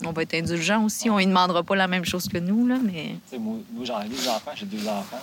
on 0.04 0.12
va 0.12 0.22
être 0.22 0.34
indulgent 0.34 0.84
aussi. 0.84 1.08
On 1.08 1.18
ne 1.18 1.24
demandera 1.24 1.62
pas 1.62 1.76
la 1.76 1.88
même 1.88 2.04
chose 2.04 2.28
que 2.28 2.38
nous, 2.38 2.66
là, 2.66 2.78
mais... 2.82 3.16
Moi, 3.38 3.56
moi, 3.72 3.84
j'en 3.84 4.02
ai 4.02 4.08
des 4.08 4.28
enfants, 4.28 4.52
j'ai 4.54 4.66
deux 4.66 4.86
enfants. 4.86 5.22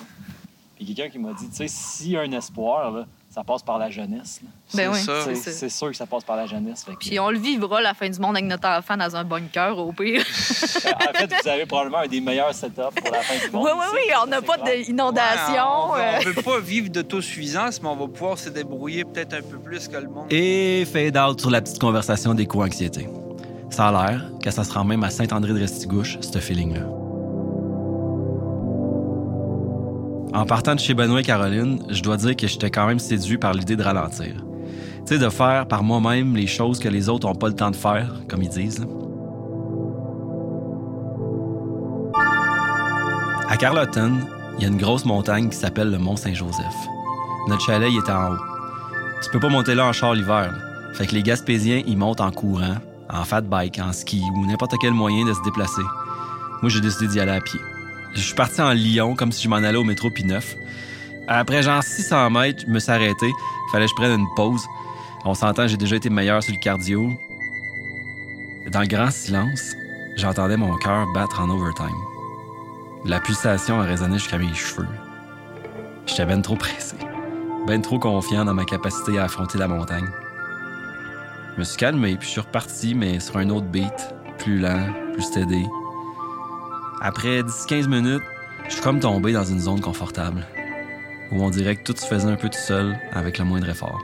Puis 0.75 0.85
quelqu'un 0.85 1.09
qui 1.09 1.19
m'a 1.19 1.33
dit, 1.33 1.47
tu 1.49 1.55
sais, 1.57 1.67
s'il 1.67 2.11
y 2.11 2.17
a 2.17 2.21
un 2.21 2.31
espoir, 2.31 2.91
là, 2.91 3.05
ça 3.33 3.43
passe 3.43 3.63
par 3.63 3.79
la 3.79 3.89
jeunesse. 3.89 4.41
Ben 4.75 4.91
oui, 4.93 4.99
c'est 5.35 5.69
sûr 5.69 5.89
que 5.89 5.95
ça 5.97 6.05
passe 6.05 6.23
par 6.23 6.35
la 6.35 6.45
jeunesse. 6.45 6.83
fait 6.83 6.93
que- 6.93 6.99
Puis 6.99 7.19
on 7.19 7.31
le 7.31 7.39
vivra, 7.39 7.81
la 7.81 7.95
fin 7.95 8.07
du 8.07 8.19
monde, 8.19 8.35
avec 8.35 8.47
notre 8.47 8.67
enfant 8.67 8.95
dans 8.95 9.15
un 9.15 9.23
bunker, 9.23 9.75
au 9.79 9.91
pire. 9.91 10.21
en 10.21 11.13
fait, 11.17 11.33
vous 11.41 11.49
avez 11.49 11.65
probablement 11.65 11.99
un 11.99 12.07
des 12.07 12.21
meilleurs 12.21 12.53
setups 12.53 12.81
pour 12.95 13.11
la 13.11 13.21
fin 13.21 13.43
du 13.43 13.51
monde. 13.51 13.65
Oui, 13.65 13.71
oui, 13.75 13.85
oui, 13.93 14.13
on 14.21 14.27
n'a 14.27 14.39
pas 14.41 14.57
d'inondation. 14.57 15.93
Ouais, 15.93 15.99
euh. 15.99 16.19
on 16.19 16.29
ne 16.29 16.33
veut 16.33 16.41
pas 16.43 16.59
vivre 16.59 16.89
d'autosuffisance, 16.89 17.81
mais 17.81 17.89
on 17.89 17.95
va 17.95 18.07
pouvoir 18.07 18.37
se 18.37 18.49
débrouiller 18.49 19.03
peut-être 19.03 19.33
un 19.33 19.41
peu 19.41 19.57
plus 19.57 19.87
que 19.87 19.97
le 19.97 20.07
monde. 20.07 20.27
Et 20.31 20.85
fade 20.85 21.17
out 21.17 21.39
sur 21.39 21.49
la 21.49 21.61
petite 21.61 21.79
conversation 21.79 22.35
d'éco-anxiété. 22.35 23.09
Ça 23.71 23.87
a 23.87 24.11
l'air 24.11 24.25
que 24.43 24.51
ça 24.51 24.63
se 24.63 24.71
rend 24.71 24.83
même 24.83 25.03
à 25.03 25.09
Saint-André-de-Restigouche, 25.09 26.19
ce 26.21 26.37
feeling-là. 26.37 27.02
En 30.33 30.45
partant 30.47 30.73
de 30.73 30.79
chez 30.79 30.95
Benoît 30.95 31.19
et 31.19 31.23
Caroline, 31.23 31.83
je 31.89 32.01
dois 32.01 32.17
dire 32.17 32.35
que 32.35 32.47
j'étais 32.47 32.71
quand 32.71 32.87
même 32.87 32.97
séduit 32.97 33.37
par 33.37 33.53
l'idée 33.53 33.75
de 33.75 33.83
ralentir. 33.83 34.33
Tu 35.05 35.13
sais, 35.13 35.19
de 35.19 35.29
faire 35.29 35.67
par 35.67 35.83
moi-même 35.83 36.35
les 36.35 36.47
choses 36.47 36.79
que 36.79 36.89
les 36.89 37.07
autres 37.07 37.27
n'ont 37.27 37.35
pas 37.35 37.49
le 37.49 37.53
temps 37.53 37.69
de 37.69 37.75
faire, 37.75 38.11
comme 38.27 38.41
ils 38.41 38.49
disent. 38.49 38.83
À 43.47 43.57
Carleton, 43.57 44.13
il 44.57 44.63
y 44.63 44.65
a 44.65 44.69
une 44.69 44.77
grosse 44.77 45.05
montagne 45.05 45.49
qui 45.49 45.57
s'appelle 45.57 45.91
le 45.91 45.99
Mont 45.99 46.15
Saint-Joseph. 46.15 46.75
Notre 47.47 47.63
chalet 47.63 47.91
était 47.93 48.11
en 48.11 48.31
haut. 48.31 48.39
Tu 49.21 49.29
peux 49.29 49.39
pas 49.39 49.49
monter 49.49 49.75
là 49.75 49.85
en 49.85 49.93
char 49.93 50.15
l'hiver. 50.15 50.51
Fait 50.93 51.05
que 51.05 51.13
les 51.13 51.21
Gaspésiens, 51.21 51.83
ils 51.85 51.97
montent 51.97 52.21
en 52.21 52.31
courant, 52.31 52.77
en 53.07 53.23
fat 53.23 53.41
bike, 53.41 53.79
en 53.79 53.93
ski 53.93 54.23
ou 54.35 54.47
n'importe 54.47 54.73
quel 54.81 54.93
moyen 54.93 55.25
de 55.25 55.33
se 55.33 55.43
déplacer. 55.43 55.83
Moi, 56.63 56.69
j'ai 56.69 56.81
décidé 56.81 57.07
d'y 57.07 57.19
aller 57.19 57.33
à 57.33 57.41
pied. 57.41 57.59
Je 58.15 58.21
suis 58.21 58.35
parti 58.35 58.61
en 58.61 58.71
Lyon 58.71 59.15
comme 59.15 59.31
si 59.31 59.43
je 59.43 59.49
m'en 59.49 59.57
allais 59.57 59.77
au 59.77 59.83
métro 59.83 60.09
P9. 60.09 60.41
Après 61.27 61.63
genre 61.63 61.81
600 61.81 62.29
mètres, 62.29 62.63
je 62.67 62.71
me 62.71 62.79
suis 62.79 62.91
arrêté. 62.91 63.31
Fallait 63.71 63.85
que 63.85 63.91
je 63.91 63.95
prenne 63.95 64.19
une 64.19 64.27
pause. 64.35 64.65
On 65.25 65.33
s'entend, 65.33 65.67
j'ai 65.67 65.77
déjà 65.77 65.95
été 65.95 66.09
meilleur 66.09 66.43
sur 66.43 66.53
le 66.53 66.59
cardio. 66.59 67.09
Dans 68.71 68.81
le 68.81 68.87
grand 68.87 69.09
silence, 69.09 69.73
j'entendais 70.17 70.57
mon 70.57 70.75
cœur 70.77 71.07
battre 71.13 71.41
en 71.41 71.49
overtime. 71.49 71.87
La 73.05 73.19
pulsation 73.19 73.81
a 73.81 73.83
résonné 73.83 74.17
jusqu'à 74.17 74.37
mes 74.37 74.53
cheveux. 74.53 74.87
J'étais 76.05 76.25
ben 76.25 76.41
trop 76.41 76.55
pressé, 76.55 76.95
ben 77.65 77.81
trop 77.81 77.99
confiant 77.99 78.45
dans 78.45 78.53
ma 78.53 78.65
capacité 78.65 79.17
à 79.17 79.23
affronter 79.23 79.57
la 79.57 79.67
montagne. 79.67 80.07
Je 81.53 81.59
me 81.59 81.63
suis 81.63 81.77
calmé, 81.77 82.15
puis 82.15 82.27
je 82.27 82.31
suis 82.31 82.41
reparti, 82.41 82.95
mais 82.95 83.19
sur 83.19 83.37
un 83.37 83.49
autre 83.49 83.67
beat, 83.67 84.13
plus 84.37 84.59
lent, 84.59 84.91
plus 85.13 85.23
steady. 85.23 85.65
Après 87.05 87.41
10-15 87.41 87.89
minutes, 87.89 88.23
je 88.69 88.75
suis 88.75 88.81
comme 88.81 89.01
tombé 89.01 89.33
dans 89.33 89.43
une 89.43 89.59
zone 89.59 89.81
confortable, 89.81 90.47
où 91.33 91.43
on 91.43 91.49
dirait 91.49 91.75
que 91.75 91.83
tout 91.83 91.97
se 91.97 92.05
faisait 92.05 92.29
un 92.29 92.37
peu 92.37 92.47
tout 92.47 92.57
seul, 92.57 92.97
avec 93.11 93.39
le 93.39 93.43
moindre 93.43 93.67
effort. 93.67 94.01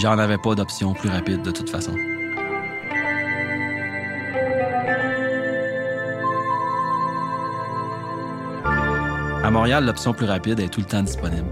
J'en 0.00 0.18
avais 0.18 0.38
pas 0.38 0.54
d'option 0.54 0.94
plus 0.94 1.10
rapide 1.10 1.42
de 1.42 1.50
toute 1.50 1.68
façon. 1.68 1.94
À 9.44 9.50
Montréal, 9.50 9.84
l'option 9.84 10.14
plus 10.14 10.24
rapide 10.24 10.60
est 10.60 10.68
tout 10.68 10.80
le 10.80 10.86
temps 10.86 11.02
disponible. 11.02 11.48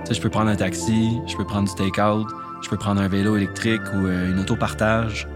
Tu 0.00 0.06
sais, 0.06 0.14
je 0.14 0.20
peux 0.20 0.30
prendre 0.30 0.50
un 0.50 0.56
taxi, 0.56 1.16
je 1.28 1.36
peux 1.36 1.44
prendre 1.44 1.68
du 1.68 1.74
take-out, 1.76 2.26
je 2.60 2.68
peux 2.68 2.76
prendre 2.76 3.00
un 3.00 3.08
vélo 3.08 3.36
électrique 3.36 3.82
ou 3.94 4.06
euh, 4.06 4.32
une 4.32 4.40
auto-partage. 4.40 5.28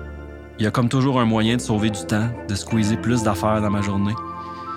Il 0.63 0.67
y 0.67 0.69
a 0.69 0.71
comme 0.71 0.89
toujours 0.89 1.19
un 1.19 1.25
moyen 1.25 1.57
de 1.57 1.61
sauver 1.61 1.91
du 1.91 2.07
temps, 2.07 2.29
de 2.47 2.55
squeezer 2.55 2.97
plus 2.97 3.25
d'affaires 3.25 3.61
dans 3.61 3.71
ma 3.71 3.83
journée. 3.83 4.15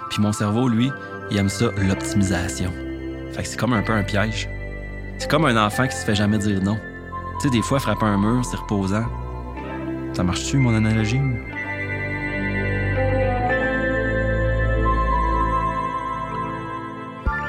Puis 0.09 0.19
mon 0.19 0.31
cerveau, 0.31 0.67
lui, 0.67 0.91
il 1.29 1.37
aime 1.37 1.47
ça, 1.47 1.65
l'optimisation. 1.77 2.71
Fait 3.33 3.43
que 3.43 3.47
c'est 3.47 3.59
comme 3.59 3.73
un 3.73 3.83
peu 3.83 3.93
un 3.93 4.01
piège. 4.01 4.49
C'est 5.19 5.29
comme 5.29 5.45
un 5.45 5.63
enfant 5.63 5.87
qui 5.87 5.95
se 5.95 6.03
fait 6.03 6.15
jamais 6.15 6.39
dire 6.39 6.59
non. 6.63 6.79
Tu 7.39 7.41
sais, 7.41 7.49
des 7.51 7.61
fois, 7.61 7.77
frapper 7.77 8.07
un 8.07 8.17
mur, 8.17 8.43
c'est 8.43 8.57
reposant. 8.57 9.05
Ça 10.13 10.23
marche-tu, 10.23 10.57
mon 10.57 10.73
analogie? 10.73 11.21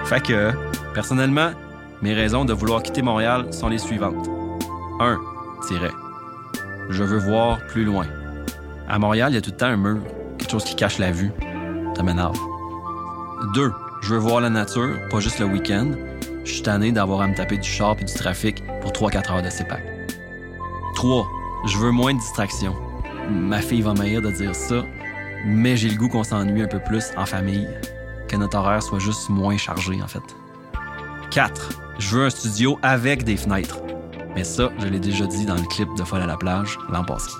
Fait 0.05 0.23
que, 0.23 0.51
personnellement, 0.93 1.53
mes 2.03 2.13
raisons 2.13 2.45
de 2.45 2.53
vouloir 2.53 2.83
quitter 2.83 3.01
Montréal 3.01 3.47
sont 3.55 3.71
les 3.71 3.79
suivantes. 3.79 4.29
1. 5.01 5.19
Tiret. 5.67 5.93
Je 6.91 7.03
veux 7.03 7.19
voir 7.19 7.61
plus 7.69 7.87
loin. 7.87 8.05
À 8.89 8.99
Montréal, 8.99 9.33
il 9.33 9.35
y 9.35 9.39
a 9.39 9.41
tout 9.41 9.51
le 9.51 9.57
temps 9.57 9.67
un 9.67 9.77
mur, 9.77 9.99
quelque 10.39 10.51
chose 10.51 10.65
qui 10.65 10.77
cache 10.77 10.99
la 10.99 11.11
vue. 11.11 11.33
Ça 11.97 12.03
m'énerve. 12.03 12.39
2. 13.55 13.73
Je 14.03 14.15
veux 14.15 14.21
voir 14.21 14.41
la 14.41 14.51
nature, 14.51 14.97
pas 15.11 15.19
juste 15.19 15.41
le 15.41 15.47
week-end. 15.47 15.91
Je 16.45 16.53
suis 16.53 16.63
tanné 16.63 16.93
d'avoir 16.93 17.23
à 17.23 17.27
me 17.27 17.35
taper 17.35 17.59
du 17.59 17.69
char 17.69 17.97
et 18.01 18.05
du 18.05 18.15
trafic 18.15 18.63
pour 18.81 18.93
3-4 18.93 19.33
heures 19.33 19.43
de 19.43 19.51
CEPAC. 19.51 19.83
3. 20.95 21.27
Je 21.67 21.79
veux 21.79 21.91
moins 21.91 22.15
de 22.15 22.21
distractions. 22.21 22.77
Ma 23.29 23.61
fille 23.61 23.83
va 23.83 23.93
m'haïr 23.93 24.23
de 24.23 24.31
dire 24.31 24.55
ça, 24.55 24.85
mais 25.45 25.77
j'ai 25.77 25.89
le 25.89 25.97
goût 25.97 26.09
qu'on 26.09 26.23
s'ennuie 26.23 26.63
un 26.63 26.69
peu 26.69 26.79
plus 26.79 27.07
en 27.17 27.27
famille, 27.27 27.69
que 28.29 28.37
notre 28.37 28.57
horaire 28.57 28.83
soit 28.83 29.01
juste 29.01 29.29
moins 29.29 29.57
chargé 29.57 30.01
en 30.01 30.07
fait. 30.07 30.23
4. 31.33 31.71
Je 31.99 32.17
veux 32.17 32.27
un 32.27 32.31
studio 32.31 32.79
avec 32.83 33.25
des 33.25 33.37
fenêtres. 33.37 33.81
Mais 34.37 34.45
ça, 34.45 34.71
je 34.79 34.87
l'ai 34.87 35.01
déjà 35.01 35.27
dit 35.27 35.45
dans 35.45 35.57
le 35.57 35.63
clip 35.63 35.89
de 35.97 36.05
Folle 36.05 36.23
à 36.23 36.27
la 36.27 36.37
plage 36.37 36.79
l'an 36.91 37.05
passé. 37.05 37.31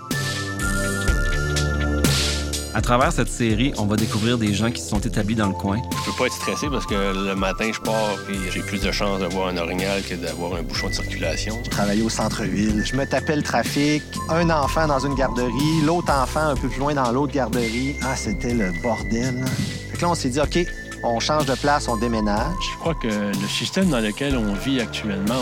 À 2.77 2.83
travers 2.83 3.11
cette 3.11 3.31
série, 3.31 3.73
on 3.79 3.87
va 3.87 3.97
découvrir 3.97 4.37
des 4.37 4.53
gens 4.53 4.71
qui 4.71 4.83
se 4.83 4.91
sont 4.91 4.99
établis 4.99 5.35
dans 5.35 5.47
le 5.47 5.55
coin, 5.55 5.81
Je 5.99 6.11
peux 6.11 6.17
pas 6.19 6.27
être 6.27 6.35
stressé 6.35 6.69
parce 6.69 6.85
que 6.85 6.95
le 6.95 7.35
matin, 7.35 7.71
je 7.73 7.81
pars 7.81 8.19
et 8.29 8.51
j'ai 8.53 8.61
plus 8.61 8.83
de 8.83 8.93
chances 8.93 9.21
d'avoir 9.21 9.49
un 9.49 9.57
orignal 9.57 10.03
que 10.03 10.15
d'avoir 10.15 10.57
un 10.57 10.63
bouchon 10.63 10.89
de 10.89 10.93
circulation. 10.93 11.59
travaillais 11.71 12.03
au 12.03 12.11
centre-ville. 12.11 12.85
Je 12.85 12.95
me 12.95 13.07
tapais 13.07 13.37
le 13.37 13.43
trafic. 13.43 14.03
Un 14.29 14.51
enfant 14.51 14.87
dans 14.87 14.99
une 14.99 15.15
garderie, 15.15 15.81
l'autre 15.87 16.13
enfant 16.13 16.49
un 16.49 16.55
peu 16.55 16.69
plus 16.69 16.79
loin 16.79 16.93
dans 16.93 17.11
l'autre 17.13 17.33
garderie. 17.33 17.97
Ah, 18.03 18.15
c'était 18.15 18.53
le 18.53 18.71
bordel. 18.83 19.43
Fait 19.91 19.97
que 19.97 20.03
là, 20.03 20.11
on 20.11 20.15
s'est 20.15 20.29
dit, 20.29 20.41
OK, 20.41 20.59
on 21.07 21.21
change 21.21 21.47
de 21.47 21.55
place, 21.55 21.89
on 21.89 21.97
déménage. 21.97 22.55
Je 22.73 22.79
crois 22.79 22.95
que 22.95 23.07
le 23.07 23.49
système 23.49 23.89
dans 23.89 24.01
lequel 24.01 24.37
on 24.37 24.53
vit 24.55 24.81
actuellement 24.81 25.35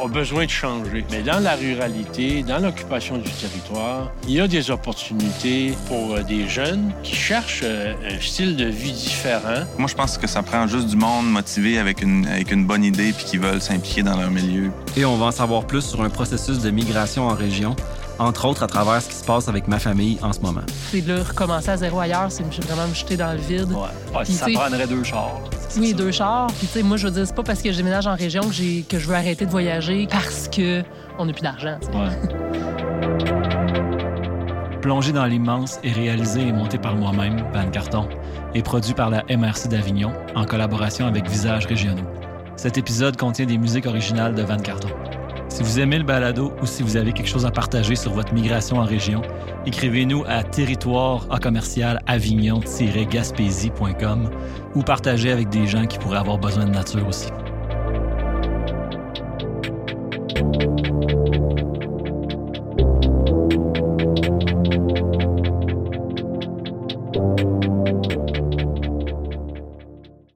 a, 0.00 0.04
a 0.04 0.08
besoin 0.08 0.44
de 0.44 0.50
changer. 0.50 1.04
Mais 1.10 1.22
dans 1.22 1.40
la 1.40 1.54
ruralité, 1.54 2.42
dans 2.42 2.58
l'occupation 2.58 3.18
du 3.18 3.30
territoire, 3.30 4.10
il 4.24 4.34
y 4.34 4.40
a 4.40 4.48
des 4.48 4.70
opportunités 4.70 5.74
pour 5.88 6.14
euh, 6.14 6.22
des 6.22 6.48
jeunes 6.48 6.92
qui 7.02 7.14
cherchent 7.14 7.62
euh, 7.64 7.94
un 8.08 8.20
style 8.20 8.56
de 8.56 8.66
vie 8.66 8.92
différent. 8.92 9.64
Moi, 9.78 9.88
je 9.88 9.94
pense 9.94 10.18
que 10.18 10.26
ça 10.26 10.42
prend 10.42 10.66
juste 10.66 10.86
du 10.86 10.96
monde 10.96 11.30
motivé 11.30 11.78
avec 11.78 12.02
une, 12.02 12.26
avec 12.26 12.52
une 12.52 12.64
bonne 12.64 12.84
idée 12.84 13.12
puis 13.12 13.24
qui 13.24 13.36
veulent 13.38 13.60
s'impliquer 13.60 14.02
dans 14.02 14.16
leur 14.16 14.30
milieu. 14.30 14.70
et 14.96 15.04
on 15.04 15.16
va 15.16 15.26
en 15.26 15.32
savoir 15.32 15.64
plus 15.64 15.82
sur 15.82 16.02
un 16.02 16.10
processus 16.10 16.58
de 16.60 16.70
migration 16.70 17.28
en 17.28 17.34
région, 17.34 17.74
entre 18.18 18.44
autres 18.46 18.62
à 18.62 18.66
travers 18.66 19.00
ce 19.02 19.08
qui 19.08 19.14
se 19.14 19.24
passe 19.24 19.48
avec 19.48 19.68
ma 19.68 19.78
famille 19.78 20.18
en 20.22 20.32
ce 20.32 20.40
moment. 20.40 20.62
C'est 20.90 21.00
de 21.02 21.20
recommencer 21.20 21.70
à 21.70 21.76
zéro 21.76 22.00
ailleurs, 22.00 22.26
c'est 22.30 22.42
me- 22.44 22.50
vraiment 22.66 22.88
me 22.88 22.94
jeter 22.94 23.16
dans 23.16 23.32
le 23.32 23.38
vide. 23.38 23.70
Ouais. 23.70 23.78
Ouais, 24.16 24.24
Puis, 24.24 24.32
ça 24.34 24.46
prendrait 24.52 24.86
deux 24.86 25.04
chars. 25.04 25.40
Oui, 25.78 25.90
ça. 25.90 25.96
deux 25.96 26.10
chars. 26.10 26.46
Puis, 26.58 26.66
tu 26.66 26.72
sais, 26.74 26.82
moi, 26.82 26.96
je 26.96 27.06
veux 27.06 27.12
dire, 27.12 27.26
c'est 27.26 27.34
pas 27.34 27.42
parce 27.42 27.62
que 27.62 27.70
je 27.70 27.76
déménage 27.76 28.06
en 28.06 28.14
région 28.16 28.42
que, 28.42 28.98
je 28.98 29.06
veux 29.06 29.14
arrêter 29.14 29.46
de 29.46 29.50
voyager 29.50 30.06
parce 30.10 30.48
que 30.48 30.82
on 31.18 31.26
n'a 31.26 31.32
plus 31.32 31.42
d'argent. 31.42 31.78
Ouais. 31.92 32.18
Plongé 34.82 35.12
dans 35.12 35.26
l'immense 35.26 35.78
et 35.82 35.92
réalisé 35.92 36.40
et 36.48 36.52
monté 36.52 36.78
par 36.78 36.94
moi-même, 36.94 37.44
Van 37.52 37.68
Carton, 37.70 38.08
et 38.54 38.62
produit 38.62 38.94
par 38.94 39.10
la 39.10 39.22
MRC 39.28 39.68
d'Avignon 39.68 40.12
en 40.34 40.44
collaboration 40.44 41.06
avec 41.06 41.28
Visages 41.28 41.66
Régionaux. 41.66 42.06
Cet 42.56 42.78
épisode 42.78 43.16
contient 43.16 43.44
des 43.46 43.58
musiques 43.58 43.86
originales 43.86 44.34
de 44.34 44.42
Van 44.42 44.56
Carton. 44.56 44.88
Si 45.48 45.62
vous 45.62 45.80
aimez 45.80 45.98
le 45.98 46.04
balado 46.04 46.52
ou 46.62 46.66
si 46.66 46.82
vous 46.82 46.96
avez 46.96 47.12
quelque 47.12 47.28
chose 47.28 47.44
à 47.46 47.50
partager 47.50 47.96
sur 47.96 48.12
votre 48.12 48.34
migration 48.34 48.78
en 48.78 48.84
région, 48.84 49.22
écrivez-nous 49.66 50.24
à 50.26 50.44
territoire 50.44 51.26
à 51.30 51.38
commercial 51.38 52.00
avignon-gaspésie.com 52.06 54.30
ou 54.74 54.82
partagez 54.82 55.32
avec 55.32 55.48
des 55.48 55.66
gens 55.66 55.86
qui 55.86 55.98
pourraient 55.98 56.18
avoir 56.18 56.36
besoin 56.38 56.66
de 56.66 56.70
nature 56.70 57.08
aussi. 57.08 57.28